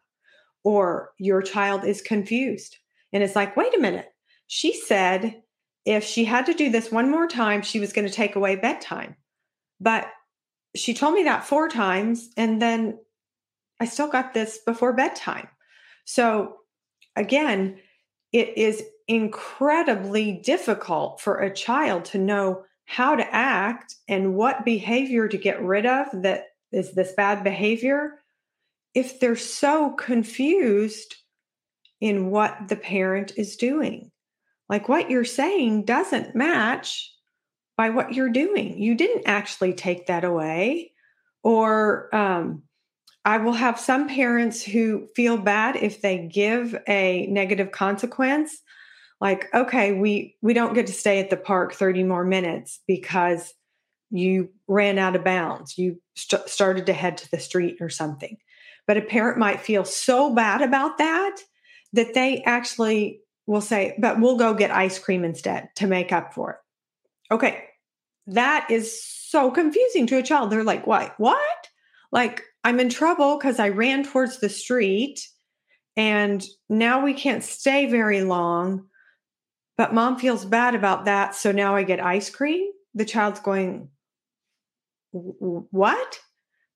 or 0.63 1.11
your 1.17 1.41
child 1.41 1.83
is 1.83 2.01
confused. 2.01 2.77
And 3.11 3.21
it's 3.21 3.35
like, 3.35 3.57
wait 3.57 3.75
a 3.75 3.81
minute. 3.81 4.07
She 4.47 4.73
said 4.73 5.43
if 5.85 6.03
she 6.03 6.25
had 6.25 6.45
to 6.45 6.53
do 6.53 6.69
this 6.69 6.91
one 6.91 7.11
more 7.11 7.27
time, 7.27 7.61
she 7.61 7.79
was 7.79 7.91
going 7.91 8.07
to 8.07 8.13
take 8.13 8.35
away 8.35 8.55
bedtime. 8.55 9.15
But 9.79 10.07
she 10.75 10.93
told 10.93 11.13
me 11.13 11.23
that 11.23 11.45
four 11.45 11.67
times. 11.67 12.29
And 12.37 12.61
then 12.61 12.99
I 13.79 13.85
still 13.85 14.07
got 14.07 14.33
this 14.33 14.59
before 14.65 14.93
bedtime. 14.93 15.49
So 16.05 16.57
again, 17.15 17.79
it 18.31 18.57
is 18.57 18.83
incredibly 19.07 20.31
difficult 20.31 21.19
for 21.19 21.39
a 21.39 21.53
child 21.53 22.05
to 22.05 22.17
know 22.17 22.63
how 22.85 23.15
to 23.15 23.35
act 23.35 23.95
and 24.07 24.35
what 24.35 24.65
behavior 24.65 25.27
to 25.27 25.37
get 25.37 25.61
rid 25.61 25.85
of 25.85 26.07
that 26.23 26.47
is 26.71 26.93
this 26.93 27.13
bad 27.13 27.43
behavior 27.43 28.19
if 28.93 29.19
they're 29.19 29.35
so 29.35 29.91
confused 29.91 31.15
in 32.01 32.29
what 32.29 32.67
the 32.67 32.75
parent 32.75 33.33
is 33.37 33.55
doing. 33.55 34.11
Like 34.69 34.89
what 34.89 35.09
you're 35.09 35.25
saying 35.25 35.85
doesn't 35.85 36.35
match 36.35 37.11
by 37.77 37.89
what 37.89 38.13
you're 38.13 38.29
doing. 38.29 38.77
You 38.77 38.95
didn't 38.95 39.23
actually 39.25 39.73
take 39.73 40.07
that 40.07 40.23
away. 40.23 40.91
Or 41.43 42.13
um, 42.15 42.63
I 43.25 43.37
will 43.37 43.53
have 43.53 43.79
some 43.79 44.07
parents 44.07 44.63
who 44.63 45.07
feel 45.15 45.37
bad 45.37 45.75
if 45.75 46.01
they 46.01 46.27
give 46.27 46.75
a 46.87 47.25
negative 47.27 47.71
consequence 47.71 48.61
like 49.23 49.47
okay 49.53 49.93
we 49.93 50.35
we 50.41 50.53
don't 50.53 50.73
get 50.73 50.85
to 50.85 50.93
stay 50.93 51.19
at 51.19 51.29
the 51.29 51.37
park 51.37 51.73
30 51.73 52.03
more 52.03 52.25
minutes 52.25 52.81
because 52.85 53.53
you 54.11 54.49
ran 54.67 54.99
out 54.99 55.15
of 55.15 55.23
bounds. 55.23 55.75
You 55.75 55.99
st- 56.15 56.47
started 56.47 56.85
to 56.85 56.93
head 56.93 57.17
to 57.17 57.31
the 57.31 57.39
street 57.39 57.77
or 57.81 57.89
something. 57.89 58.37
But 58.85 58.97
a 58.97 59.01
parent 59.01 59.39
might 59.39 59.61
feel 59.61 59.85
so 59.85 60.35
bad 60.35 60.61
about 60.61 60.99
that 60.99 61.37
that 61.93 62.13
they 62.13 62.43
actually 62.43 63.21
will 63.47 63.61
say 63.61 63.95
but 63.97 64.19
we'll 64.19 64.37
go 64.37 64.53
get 64.53 64.71
ice 64.71 64.99
cream 64.99 65.23
instead 65.23 65.69
to 65.77 65.87
make 65.87 66.11
up 66.11 66.33
for 66.33 66.51
it. 66.51 67.33
Okay 67.33 67.63
that 68.27 68.67
is 68.69 69.03
so 69.03 69.51
confusing 69.51 70.05
to 70.07 70.17
a 70.17 70.23
child. 70.23 70.49
They're 70.49 70.63
like 70.65 70.85
what 70.85 71.15
what? 71.17 71.67
Like 72.11 72.43
i'm 72.65 72.79
in 72.79 72.89
trouble 72.89 73.37
because 73.37 73.59
i 73.59 73.69
ran 73.69 74.03
towards 74.03 74.39
the 74.39 74.49
street 74.49 75.27
and 75.97 76.45
now 76.69 77.03
we 77.03 77.13
can't 77.13 77.43
stay 77.43 77.85
very 77.87 78.21
long 78.21 78.85
but 79.77 79.93
mom 79.93 80.19
feels 80.19 80.45
bad 80.45 80.75
about 80.75 81.05
that. 81.05 81.35
So 81.35 81.51
now 81.51 81.75
I 81.75 81.83
get 81.83 82.03
ice 82.03 82.29
cream. 82.29 82.69
The 82.93 83.05
child's 83.05 83.39
going, 83.39 83.89
What? 85.11 86.19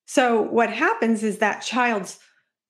So 0.06 0.42
what 0.42 0.72
happens 0.72 1.24
is 1.24 1.40
that 1.40 1.62
child's 1.62 2.20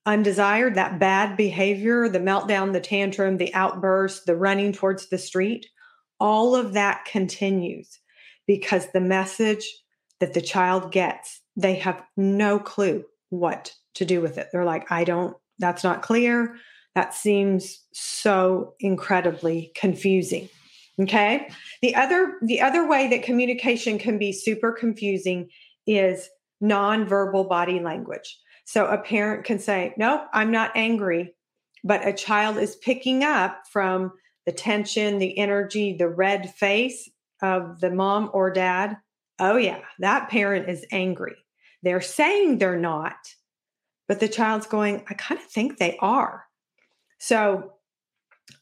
undesired, 0.05 0.75
that 0.75 0.99
bad 0.99 1.35
behavior, 1.37 2.09
the 2.09 2.19
meltdown, 2.19 2.73
the 2.73 2.79
tantrum, 2.79 3.37
the 3.37 3.53
outburst, 3.53 4.25
the 4.25 4.35
running 4.35 4.71
towards 4.71 5.09
the 5.09 5.17
street, 5.17 5.67
all 6.19 6.55
of 6.55 6.73
that 6.73 7.05
continues 7.05 7.99
because 8.47 8.87
the 8.91 9.01
message 9.01 9.65
that 10.19 10.33
the 10.33 10.41
child 10.41 10.91
gets, 10.91 11.41
they 11.55 11.75
have 11.75 12.01
no 12.15 12.57
clue 12.57 13.03
what 13.29 13.73
to 13.95 14.05
do 14.05 14.21
with 14.21 14.37
it. 14.37 14.47
They're 14.51 14.65
like, 14.65 14.91
I 14.91 15.03
don't, 15.03 15.35
that's 15.59 15.83
not 15.83 16.01
clear. 16.01 16.55
That 16.97 17.13
seems 17.13 17.83
so 17.93 18.73
incredibly 18.79 19.71
confusing. 19.75 20.49
Okay? 20.99 21.47
The 21.83 21.93
other 21.93 22.39
the 22.41 22.59
other 22.59 22.87
way 22.87 23.07
that 23.09 23.21
communication 23.21 23.99
can 23.99 24.17
be 24.17 24.31
super 24.31 24.71
confusing 24.71 25.49
is 25.85 26.27
nonverbal 26.59 27.47
body 27.47 27.79
language. 27.79 28.39
So 28.65 28.87
a 28.87 28.97
parent 28.97 29.45
can 29.45 29.59
say, 29.59 29.93
"Nope, 29.95 30.21
I'm 30.33 30.49
not 30.49 30.71
angry," 30.73 31.35
but 31.83 32.07
a 32.07 32.13
child 32.13 32.57
is 32.57 32.75
picking 32.77 33.23
up 33.23 33.61
from 33.71 34.13
the 34.47 34.51
tension, 34.51 35.19
the 35.19 35.37
energy, 35.37 35.93
the 35.93 36.09
red 36.09 36.51
face 36.55 37.07
of 37.43 37.79
the 37.79 37.91
mom 37.91 38.31
or 38.33 38.49
dad 38.49 38.97
oh, 39.39 39.57
yeah, 39.57 39.81
that 39.99 40.29
parent 40.29 40.67
is 40.67 40.83
angry. 40.91 41.35
They're 41.83 42.01
saying 42.01 42.57
they're 42.57 42.79
not, 42.79 43.35
but 44.07 44.19
the 44.19 44.27
child's 44.27 44.65
going, 44.65 45.05
I 45.07 45.13
kind 45.13 45.39
of 45.39 45.45
think 45.45 45.77
they 45.77 45.95
are. 45.99 46.46
So 47.17 47.73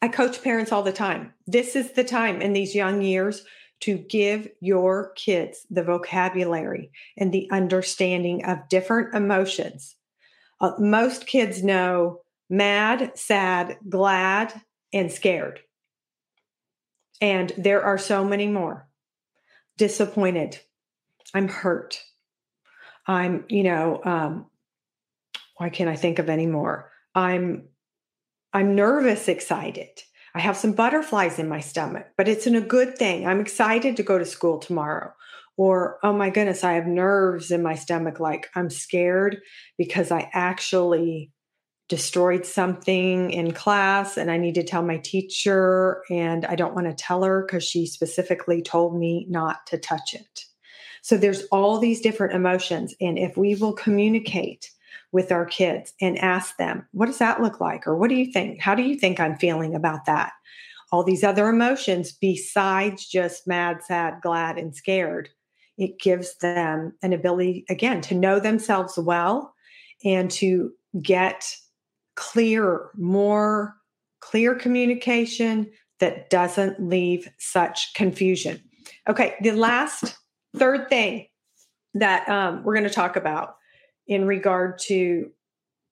I 0.02 0.08
coach 0.08 0.44
parents 0.44 0.72
all 0.72 0.84
the 0.84 0.94
time. 0.94 1.34
This 1.48 1.76
is 1.76 1.91
the 1.94 2.04
time 2.04 2.41
in 2.41 2.54
these 2.54 2.76
young 2.76 3.02
years 3.02 3.44
to 3.82 3.98
give 3.98 4.48
your 4.62 5.12
kids 5.15 5.65
the 5.70 5.84
vocabulary 5.84 6.91
and 7.18 7.32
the 7.32 7.50
understanding 7.52 8.46
of 8.46 8.70
different 8.70 9.13
emotions. 9.13 9.96
Uh, 10.62 10.72
most 10.80 11.28
kids 11.28 11.63
know 11.63 12.22
mad, 12.50 13.18
sad, 13.18 13.78
glad, 13.89 14.54
and 14.94 15.12
scared. 15.12 15.60
And 17.22 17.52
there 17.58 17.84
are 17.84 17.98
so 17.98 18.24
many 18.24 18.48
more. 18.48 18.88
Disappointed. 19.78 20.60
I'm 21.34 21.48
hurt. 21.48 22.02
I'm, 23.08 23.46
you 23.50 23.63
know, 23.63 24.02
um, 24.04 24.46
why 25.58 25.70
can't 25.70 25.89
I 25.89 25.96
think 25.96 26.20
of 26.20 26.30
any 26.30 26.46
more? 26.46 26.91
I'm 27.13 27.68
I'm 28.56 28.74
nervous, 28.74 29.28
excited. 29.28 29.89
I 30.34 30.39
have 30.39 30.56
some 30.56 30.72
butterflies 30.72 31.39
in 31.39 31.50
my 31.50 31.60
stomach, 31.60 32.08
but 32.15 32.30
it's 32.30 32.48
in 32.48 32.56
a 32.56 32.62
good 32.62 32.98
thing. 32.98 33.28
I'm 33.28 33.41
excited 33.41 33.98
to 33.98 34.04
go 34.04 34.18
to 34.18 34.24
school 34.24 34.60
tomorrow. 34.60 35.12
Or, 35.58 36.00
oh 36.04 36.13
my 36.13 36.30
goodness, 36.30 36.63
I 36.63 36.72
have 36.76 36.88
nerves 36.88 37.52
in 37.52 37.62
my 37.62 37.76
stomach, 37.76 38.22
like 38.22 38.48
I'm 38.56 38.70
scared 38.70 39.41
because 39.78 40.10
I 40.10 40.30
actually 40.32 41.34
destroyed 41.89 42.46
something 42.46 43.30
in 43.30 43.52
class 43.52 44.15
and 44.15 44.32
I 44.32 44.38
need 44.38 44.56
to 44.56 44.63
tell 44.63 44.84
my 44.84 45.00
teacher 45.00 46.02
and 46.10 46.46
I 46.46 46.56
don't 46.56 46.74
want 46.74 46.88
to 46.88 46.94
tell 46.94 47.24
her 47.24 47.46
because 47.46 47.65
she 47.65 47.86
specifically 47.86 48.62
told 48.62 48.98
me 48.98 49.26
not 49.28 49.68
to 49.68 49.78
touch 49.78 50.13
it. 50.13 50.46
So 51.02 51.18
there's 51.18 51.44
all 51.52 51.78
these 51.78 52.00
different 52.00 52.34
emotions. 52.34 52.96
And 53.02 53.20
if 53.20 53.36
we 53.36 53.56
will 53.56 53.74
communicate 53.74 54.72
with 55.12 55.32
our 55.32 55.46
kids 55.46 55.94
and 56.02 56.18
ask 56.20 56.58
them, 56.58 56.88
what 56.91 57.06
does 57.06 57.20
that 57.20 57.41
look 57.41 57.60
like? 57.62 57.88
Or 57.88 57.96
what 57.96 58.10
do 58.10 58.15
you 58.15 58.32
think? 58.32 58.60
How 58.60 58.76
do 58.76 58.84
you 58.84 58.98
think 58.98 59.20
I'm 59.20 59.38
feeling 59.38 59.76
about 59.76 60.06
that? 60.06 60.34
All 60.91 61.04
these 61.04 61.24
other 61.24 61.48
emotions 61.50 62.12
besides 62.12 63.08
just 63.08 63.48
mad, 63.48 63.84
sad, 63.84 64.15
glad, 64.22 64.58
and 64.58 64.76
scared. 64.76 65.30
It 65.78 66.00
gives 66.00 66.38
them 66.38 66.94
an 67.02 67.12
ability, 67.12 67.65
again, 67.70 68.02
to 68.02 68.15
know 68.15 68.39
themselves 68.39 68.98
well 68.98 69.54
and 70.04 70.30
to 70.32 70.72
get 71.02 71.54
clear, 72.15 72.89
more 72.96 73.76
clear 74.22 74.56
communication 74.56 75.70
that 76.00 76.30
doesn't 76.30 76.80
leave 76.80 77.30
such 77.39 77.94
confusion. 77.94 78.62
Okay, 79.10 79.36
the 79.41 79.52
last 79.52 80.18
third 80.56 80.89
thing 80.89 81.28
that 81.94 82.28
um, 82.30 82.63
we're 82.63 82.74
going 82.74 82.88
to 82.88 82.94
talk 82.94 83.15
about 83.15 83.56
in 84.08 84.26
regard 84.26 84.78
to 84.78 85.32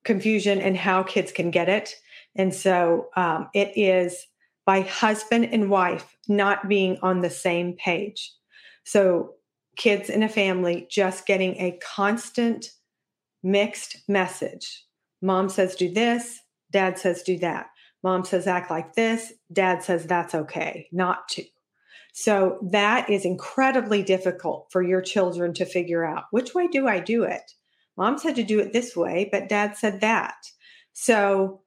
confusion 0.03 0.59
and 0.59 0.77
how 0.77 1.03
kids 1.03 1.31
can 1.31 1.51
get 1.51 1.69
it. 1.69 1.95
And 2.35 2.53
so 2.53 3.09
um, 3.15 3.49
it 3.53 3.71
is 3.75 4.27
by 4.65 4.81
husband 4.81 5.49
and 5.51 5.69
wife 5.69 6.17
not 6.27 6.67
being 6.67 6.97
on 7.01 7.21
the 7.21 7.29
same 7.29 7.73
page. 7.73 8.33
So 8.83 9.33
kids 9.75 10.09
in 10.09 10.23
a 10.23 10.29
family 10.29 10.87
just 10.89 11.25
getting 11.25 11.55
a 11.55 11.79
constant 11.81 12.71
mixed 13.43 13.97
message. 14.07 14.85
Mom 15.21 15.49
says, 15.49 15.75
do 15.75 15.91
this, 15.91 16.39
dad 16.71 16.97
says, 16.99 17.23
do 17.23 17.37
that. 17.39 17.67
Mom 18.03 18.25
says, 18.25 18.47
act 18.47 18.69
like 18.69 18.95
this, 18.95 19.33
dad 19.51 19.83
says, 19.83 20.05
that's 20.05 20.35
okay, 20.35 20.87
not 20.91 21.27
to. 21.29 21.43
So 22.13 22.59
that 22.71 23.09
is 23.09 23.25
incredibly 23.25 24.03
difficult 24.03 24.67
for 24.69 24.81
your 24.81 25.01
children 25.01 25.53
to 25.55 25.65
figure 25.65 26.05
out. 26.05 26.25
Which 26.31 26.53
way 26.53 26.67
do 26.67 26.87
I 26.87 26.99
do 26.99 27.23
it? 27.23 27.53
Mom 27.97 28.17
said 28.17 28.35
to 28.35 28.43
do 28.43 28.59
it 28.59 28.73
this 28.73 28.95
way, 28.95 29.29
but 29.31 29.49
dad 29.49 29.77
said 29.77 30.01
that. 30.01 30.35
So, 30.93 31.61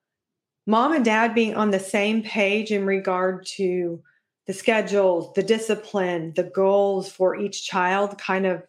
mom 0.66 0.92
and 0.92 1.04
dad 1.04 1.34
being 1.34 1.54
on 1.54 1.70
the 1.70 1.80
same 1.80 2.22
page 2.22 2.70
in 2.70 2.84
regard 2.84 3.46
to 3.56 4.02
the 4.46 4.52
schedules, 4.52 5.32
the 5.34 5.42
discipline, 5.42 6.32
the 6.36 6.44
goals 6.44 7.10
for 7.10 7.36
each 7.36 7.66
child, 7.66 8.18
kind 8.18 8.46
of 8.46 8.62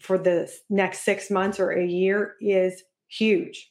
for 0.00 0.18
the 0.18 0.50
next 0.68 1.00
six 1.00 1.30
months 1.30 1.60
or 1.60 1.70
a 1.70 1.84
year, 1.84 2.34
is 2.40 2.82
huge. 3.08 3.70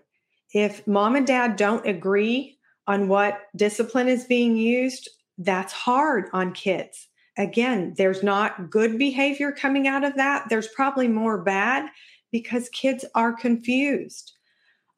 If 0.55 0.87
mom 0.87 1.17
and 1.17 1.27
dad 1.27 1.57
don't 1.57 1.87
agree 1.87 2.59
on 2.87 3.09
what 3.09 3.41
discipline 3.55 4.09
is 4.09 4.25
being 4.25 4.57
used, 4.57 5.09
that's 5.37 5.73
hard 5.73 6.29
on 6.33 6.53
kids 6.53 7.08
again, 7.39 7.95
there's 7.97 8.23
not 8.23 8.71
good 8.71 8.99
behavior 8.99 9.53
coming 9.53 9.87
out 9.87 10.05
of 10.05 10.17
that. 10.17 10.49
There's 10.51 10.69
probably 10.69 11.09
more 11.09 11.43
bad 11.43 11.89
because 12.33 12.69
kids 12.71 13.05
are 13.15 13.33
confused. 13.33 14.33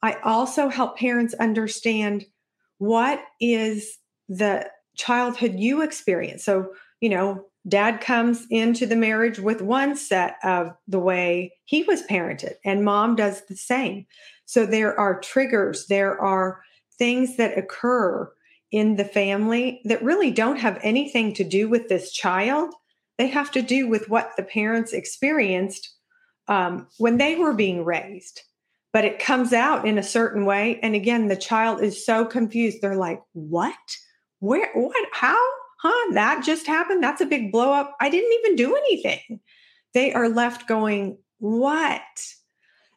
I 0.01 0.17
also 0.23 0.67
help 0.67 0.97
parents 0.97 1.33
understand 1.35 2.25
what 2.79 3.23
is 3.39 3.99
the 4.27 4.67
childhood 4.97 5.55
you 5.57 5.81
experience. 5.81 6.43
So, 6.43 6.73
you 6.99 7.09
know, 7.09 7.45
dad 7.67 8.01
comes 8.01 8.47
into 8.49 8.87
the 8.87 8.95
marriage 8.95 9.39
with 9.39 9.61
one 9.61 9.95
set 9.95 10.37
of 10.43 10.71
the 10.87 10.99
way 10.99 11.53
he 11.65 11.83
was 11.83 12.01
parented, 12.03 12.55
and 12.65 12.83
mom 12.83 13.15
does 13.15 13.43
the 13.47 13.55
same. 13.55 14.07
So, 14.45 14.65
there 14.65 14.99
are 14.99 15.19
triggers, 15.19 15.85
there 15.87 16.19
are 16.19 16.61
things 16.97 17.37
that 17.37 17.57
occur 17.57 18.31
in 18.71 18.95
the 18.95 19.05
family 19.05 19.81
that 19.85 20.03
really 20.03 20.31
don't 20.31 20.57
have 20.57 20.79
anything 20.81 21.33
to 21.33 21.43
do 21.43 21.67
with 21.67 21.89
this 21.89 22.11
child. 22.11 22.73
They 23.17 23.27
have 23.27 23.51
to 23.51 23.61
do 23.61 23.87
with 23.87 24.09
what 24.09 24.31
the 24.37 24.43
parents 24.43 24.93
experienced 24.93 25.93
um, 26.47 26.87
when 26.97 27.17
they 27.17 27.35
were 27.35 27.53
being 27.53 27.83
raised. 27.85 28.41
But 28.93 29.05
it 29.05 29.19
comes 29.19 29.53
out 29.53 29.87
in 29.87 29.97
a 29.97 30.03
certain 30.03 30.45
way. 30.45 30.79
And 30.81 30.95
again, 30.95 31.27
the 31.27 31.35
child 31.35 31.81
is 31.81 32.05
so 32.05 32.25
confused. 32.25 32.79
They're 32.81 32.95
like, 32.95 33.21
What? 33.33 33.75
Where, 34.39 34.71
what, 34.73 35.05
how? 35.13 35.37
Huh? 35.81 36.13
That 36.13 36.43
just 36.43 36.67
happened? 36.67 37.03
That's 37.03 37.21
a 37.21 37.25
big 37.25 37.51
blow 37.51 37.73
up. 37.73 37.95
I 37.99 38.09
didn't 38.09 38.33
even 38.39 38.55
do 38.55 38.75
anything. 38.75 39.39
They 39.93 40.13
are 40.13 40.29
left 40.29 40.67
going, 40.67 41.17
what? 41.39 42.01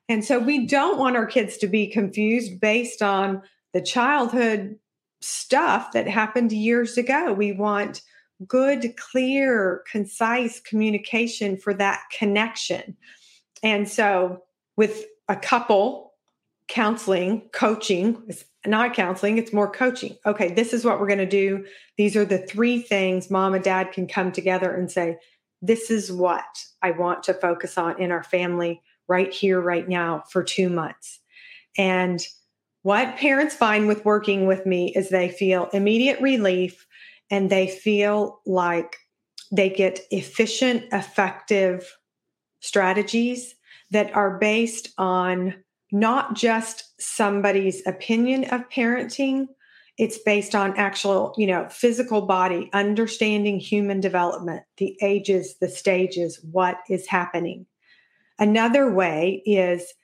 And 0.08 0.24
so 0.24 0.38
we 0.38 0.66
don't 0.66 0.98
want 0.98 1.16
our 1.16 1.26
kids 1.26 1.56
to 1.58 1.66
be 1.66 1.86
confused 1.86 2.60
based 2.60 3.02
on 3.02 3.42
the 3.72 3.80
childhood 3.80 4.76
stuff 5.24 5.92
that 5.92 6.06
happened 6.06 6.52
years 6.52 6.96
ago. 6.98 7.32
We 7.32 7.52
want 7.52 8.02
good, 8.46 8.96
clear, 8.96 9.82
concise 9.90 10.60
communication 10.60 11.56
for 11.56 11.72
that 11.74 12.02
connection. 12.16 12.96
And 13.62 13.88
so 13.88 14.42
with 14.76 15.04
a 15.28 15.36
couple 15.36 16.12
counseling, 16.68 17.48
coaching, 17.52 18.22
it's 18.28 18.44
not 18.66 18.94
counseling, 18.94 19.38
it's 19.38 19.52
more 19.52 19.70
coaching. 19.70 20.16
Okay, 20.26 20.52
this 20.52 20.72
is 20.72 20.84
what 20.84 20.98
we're 20.98 21.06
going 21.06 21.18
to 21.18 21.26
do. 21.26 21.64
These 21.96 22.16
are 22.16 22.24
the 22.24 22.38
three 22.38 22.80
things 22.80 23.30
mom 23.30 23.54
and 23.54 23.64
dad 23.64 23.92
can 23.92 24.06
come 24.06 24.32
together 24.32 24.74
and 24.74 24.90
say, 24.90 25.18
this 25.62 25.90
is 25.90 26.12
what 26.12 26.44
I 26.82 26.90
want 26.90 27.22
to 27.24 27.34
focus 27.34 27.78
on 27.78 28.00
in 28.00 28.10
our 28.10 28.22
family 28.22 28.82
right 29.08 29.32
here, 29.32 29.60
right 29.60 29.88
now 29.88 30.24
for 30.30 30.42
two 30.42 30.68
months. 30.68 31.20
And 31.76 32.26
what 32.84 33.16
parents 33.16 33.54
find 33.54 33.88
with 33.88 34.04
working 34.04 34.46
with 34.46 34.66
me 34.66 34.92
is 34.94 35.08
they 35.08 35.30
feel 35.30 35.70
immediate 35.72 36.20
relief 36.20 36.86
and 37.30 37.48
they 37.48 37.66
feel 37.66 38.42
like 38.44 38.96
they 39.50 39.70
get 39.70 40.00
efficient, 40.10 40.84
effective 40.92 41.96
strategies 42.60 43.54
that 43.90 44.14
are 44.14 44.38
based 44.38 44.90
on 44.98 45.54
not 45.92 46.34
just 46.34 46.92
somebody's 47.00 47.82
opinion 47.86 48.44
of 48.44 48.68
parenting 48.68 49.46
it's 49.96 50.18
based 50.18 50.54
on 50.54 50.76
actual 50.76 51.34
you 51.36 51.46
know 51.46 51.68
physical 51.68 52.22
body 52.22 52.68
understanding 52.72 53.60
human 53.60 54.00
development 54.00 54.64
the 54.78 54.96
ages 55.00 55.56
the 55.60 55.68
stages 55.68 56.40
what 56.50 56.78
is 56.88 57.06
happening. 57.06 57.66
Another 58.38 58.92
way 58.92 59.42
is 59.46 59.94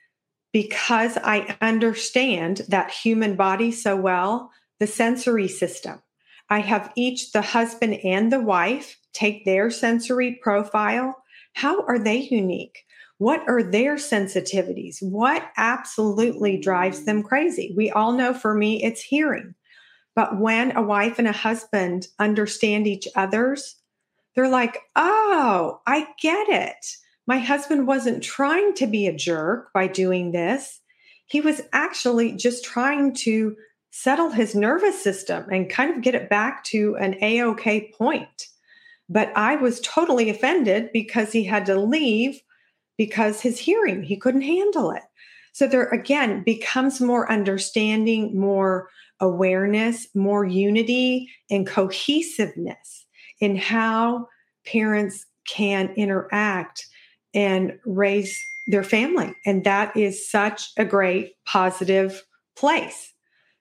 because 0.51 1.17
i 1.23 1.55
understand 1.61 2.61
that 2.67 2.91
human 2.91 3.35
body 3.35 3.71
so 3.71 3.95
well 3.95 4.51
the 4.79 4.87
sensory 4.87 5.47
system 5.47 6.01
i 6.49 6.59
have 6.59 6.91
each 6.95 7.31
the 7.31 7.41
husband 7.41 7.93
and 8.03 8.31
the 8.31 8.41
wife 8.41 8.97
take 9.13 9.45
their 9.45 9.69
sensory 9.69 10.39
profile 10.41 11.23
how 11.53 11.81
are 11.85 11.99
they 11.99 12.17
unique 12.17 12.85
what 13.21 13.47
are 13.47 13.61
their 13.61 13.97
sensitivities? 13.97 14.97
What 14.99 15.47
absolutely 15.55 16.57
drives 16.57 17.03
them 17.05 17.21
crazy? 17.21 17.71
We 17.77 17.91
all 17.91 18.13
know 18.13 18.33
for 18.33 18.55
me, 18.55 18.83
it's 18.83 18.99
hearing. 18.99 19.53
But 20.15 20.39
when 20.39 20.75
a 20.75 20.81
wife 20.81 21.19
and 21.19 21.27
a 21.27 21.31
husband 21.31 22.07
understand 22.17 22.87
each 22.87 23.07
other's, 23.15 23.75
they're 24.33 24.49
like, 24.49 24.79
oh, 24.95 25.81
I 25.85 26.07
get 26.19 26.49
it. 26.49 26.83
My 27.31 27.39
husband 27.39 27.87
wasn't 27.87 28.21
trying 28.21 28.73
to 28.73 28.85
be 28.85 29.07
a 29.07 29.15
jerk 29.15 29.71
by 29.71 29.87
doing 29.87 30.33
this. 30.33 30.81
He 31.27 31.39
was 31.39 31.61
actually 31.71 32.33
just 32.33 32.65
trying 32.65 33.13
to 33.23 33.55
settle 33.89 34.31
his 34.31 34.53
nervous 34.53 35.01
system 35.01 35.45
and 35.49 35.69
kind 35.69 35.95
of 35.95 36.01
get 36.01 36.13
it 36.13 36.29
back 36.29 36.61
to 36.65 36.97
an 36.97 37.15
A 37.21 37.39
OK 37.43 37.93
point. 37.97 38.47
But 39.07 39.31
I 39.33 39.55
was 39.55 39.79
totally 39.79 40.29
offended 40.29 40.89
because 40.91 41.31
he 41.31 41.45
had 41.45 41.65
to 41.67 41.79
leave 41.79 42.37
because 42.97 43.39
his 43.39 43.57
hearing, 43.57 44.03
he 44.03 44.17
couldn't 44.17 44.41
handle 44.41 44.91
it. 44.91 45.03
So 45.53 45.67
there 45.67 45.87
again 45.87 46.43
becomes 46.43 46.99
more 46.99 47.31
understanding, 47.31 48.37
more 48.37 48.89
awareness, 49.21 50.05
more 50.13 50.43
unity 50.43 51.29
and 51.49 51.65
cohesiveness 51.65 53.05
in 53.39 53.55
how 53.55 54.27
parents 54.65 55.25
can 55.47 55.93
interact 55.95 56.89
and 57.33 57.77
raise 57.85 58.39
their 58.67 58.83
family. 58.83 59.33
And 59.45 59.63
that 59.63 59.95
is 59.95 60.29
such 60.29 60.71
a 60.77 60.85
great 60.85 61.33
positive 61.45 62.23
place. 62.55 63.13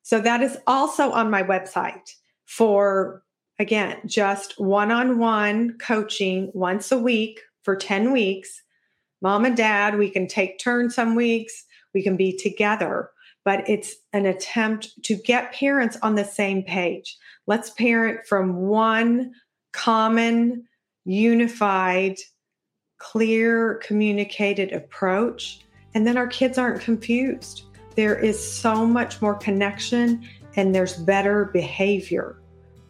So 0.03 0.21
that 0.21 0.43
is 0.43 0.59
also 0.67 1.11
on 1.13 1.31
my 1.31 1.43
website 1.43 2.11
for, 2.47 3.23
again, 3.59 3.99
just 4.07 4.61
one 4.61 4.91
on 4.91 5.19
one 5.19 5.77
coaching 5.79 6.51
once 6.55 6.91
a 6.91 6.99
week 6.99 7.41
for 7.63 7.77
10 7.77 8.13
weeks 8.13 8.63
mom 9.23 9.45
and 9.45 9.57
dad, 9.57 9.99
we 9.99 10.11
can 10.11 10.27
take 10.27 10.59
turns 10.59 10.95
some 10.95 11.15
weeks, 11.15 11.65
we 11.95 12.03
can 12.03 12.17
be 12.17 12.37
together, 12.37 13.11
but 13.45 13.69
it's 13.69 13.95
an 14.13 14.27
attempt 14.27 14.91
to 15.05 15.17
get 15.17 15.53
parents 15.53 15.97
on 16.03 16.15
the 16.15 16.25
same 16.25 16.63
page. 16.63 17.17
Let's 17.47 17.71
parent 17.71 18.27
from 18.27 18.57
one 18.57 19.33
common, 19.73 20.65
unified, 21.05 22.17
clear, 23.01 23.81
communicated 23.83 24.73
approach. 24.73 25.63
And 25.95 26.07
then 26.07 26.17
our 26.17 26.29
kids 26.29 26.57
aren't 26.57 26.81
confused. 26.81 27.65
There 27.97 28.17
is 28.17 28.39
so 28.41 28.87
much 28.87 29.21
more 29.21 29.35
connection 29.35 30.29
and 30.55 30.73
there's 30.73 30.97
better 30.97 31.47
behavior 31.47 32.41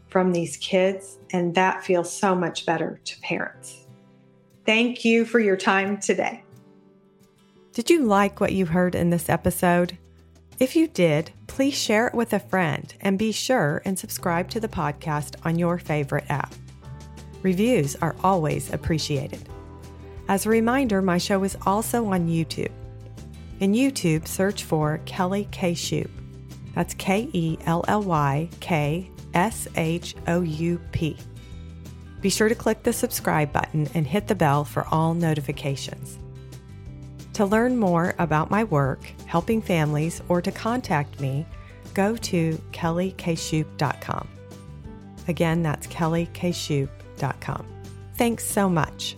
from 0.08 0.32
these 0.32 0.58
kids. 0.58 1.18
And 1.32 1.54
that 1.54 1.82
feels 1.82 2.12
so 2.12 2.34
much 2.34 2.66
better 2.66 3.00
to 3.02 3.20
parents. 3.20 3.86
Thank 4.66 5.04
you 5.04 5.24
for 5.24 5.40
your 5.40 5.56
time 5.56 5.98
today. 5.98 6.42
Did 7.72 7.88
you 7.88 8.04
like 8.04 8.40
what 8.40 8.52
you 8.52 8.66
heard 8.66 8.94
in 8.94 9.10
this 9.10 9.30
episode? 9.30 9.96
If 10.58 10.76
you 10.76 10.88
did, 10.88 11.30
please 11.46 11.74
share 11.74 12.08
it 12.08 12.14
with 12.14 12.32
a 12.34 12.40
friend 12.40 12.92
and 13.00 13.18
be 13.18 13.32
sure 13.32 13.80
and 13.86 13.98
subscribe 13.98 14.50
to 14.50 14.60
the 14.60 14.68
podcast 14.68 15.36
on 15.46 15.58
your 15.58 15.78
favorite 15.78 16.26
app. 16.28 16.52
Reviews 17.42 17.96
are 17.96 18.16
always 18.22 18.70
appreciated. 18.72 19.48
As 20.30 20.46
a 20.46 20.48
reminder, 20.48 21.02
my 21.02 21.18
show 21.18 21.42
is 21.42 21.58
also 21.66 22.06
on 22.06 22.28
YouTube. 22.28 22.70
In 23.58 23.72
YouTube, 23.72 24.28
search 24.28 24.62
for 24.62 25.00
Kelly 25.04 25.48
K. 25.50 25.72
Shoup. 25.72 26.08
That's 26.72 26.94
K 26.94 27.28
E 27.32 27.58
L 27.66 27.84
L 27.88 28.04
Y 28.04 28.48
K 28.60 29.10
S 29.34 29.66
H 29.74 30.14
O 30.28 30.42
U 30.42 30.80
P. 30.92 31.16
Be 32.20 32.30
sure 32.30 32.48
to 32.48 32.54
click 32.54 32.84
the 32.84 32.92
subscribe 32.92 33.52
button 33.52 33.88
and 33.92 34.06
hit 34.06 34.28
the 34.28 34.36
bell 34.36 34.64
for 34.64 34.86
all 34.92 35.14
notifications. 35.14 36.16
To 37.32 37.44
learn 37.44 37.76
more 37.76 38.14
about 38.20 38.52
my 38.52 38.62
work, 38.62 39.02
helping 39.26 39.60
families, 39.60 40.22
or 40.28 40.40
to 40.42 40.52
contact 40.52 41.18
me, 41.18 41.44
go 41.92 42.14
to 42.14 42.56
kellykshoup.com. 42.70 44.28
Again, 45.26 45.64
that's 45.64 45.88
kellykshoup.com. 45.88 47.66
Thanks 48.14 48.46
so 48.46 48.68
much. 48.68 49.16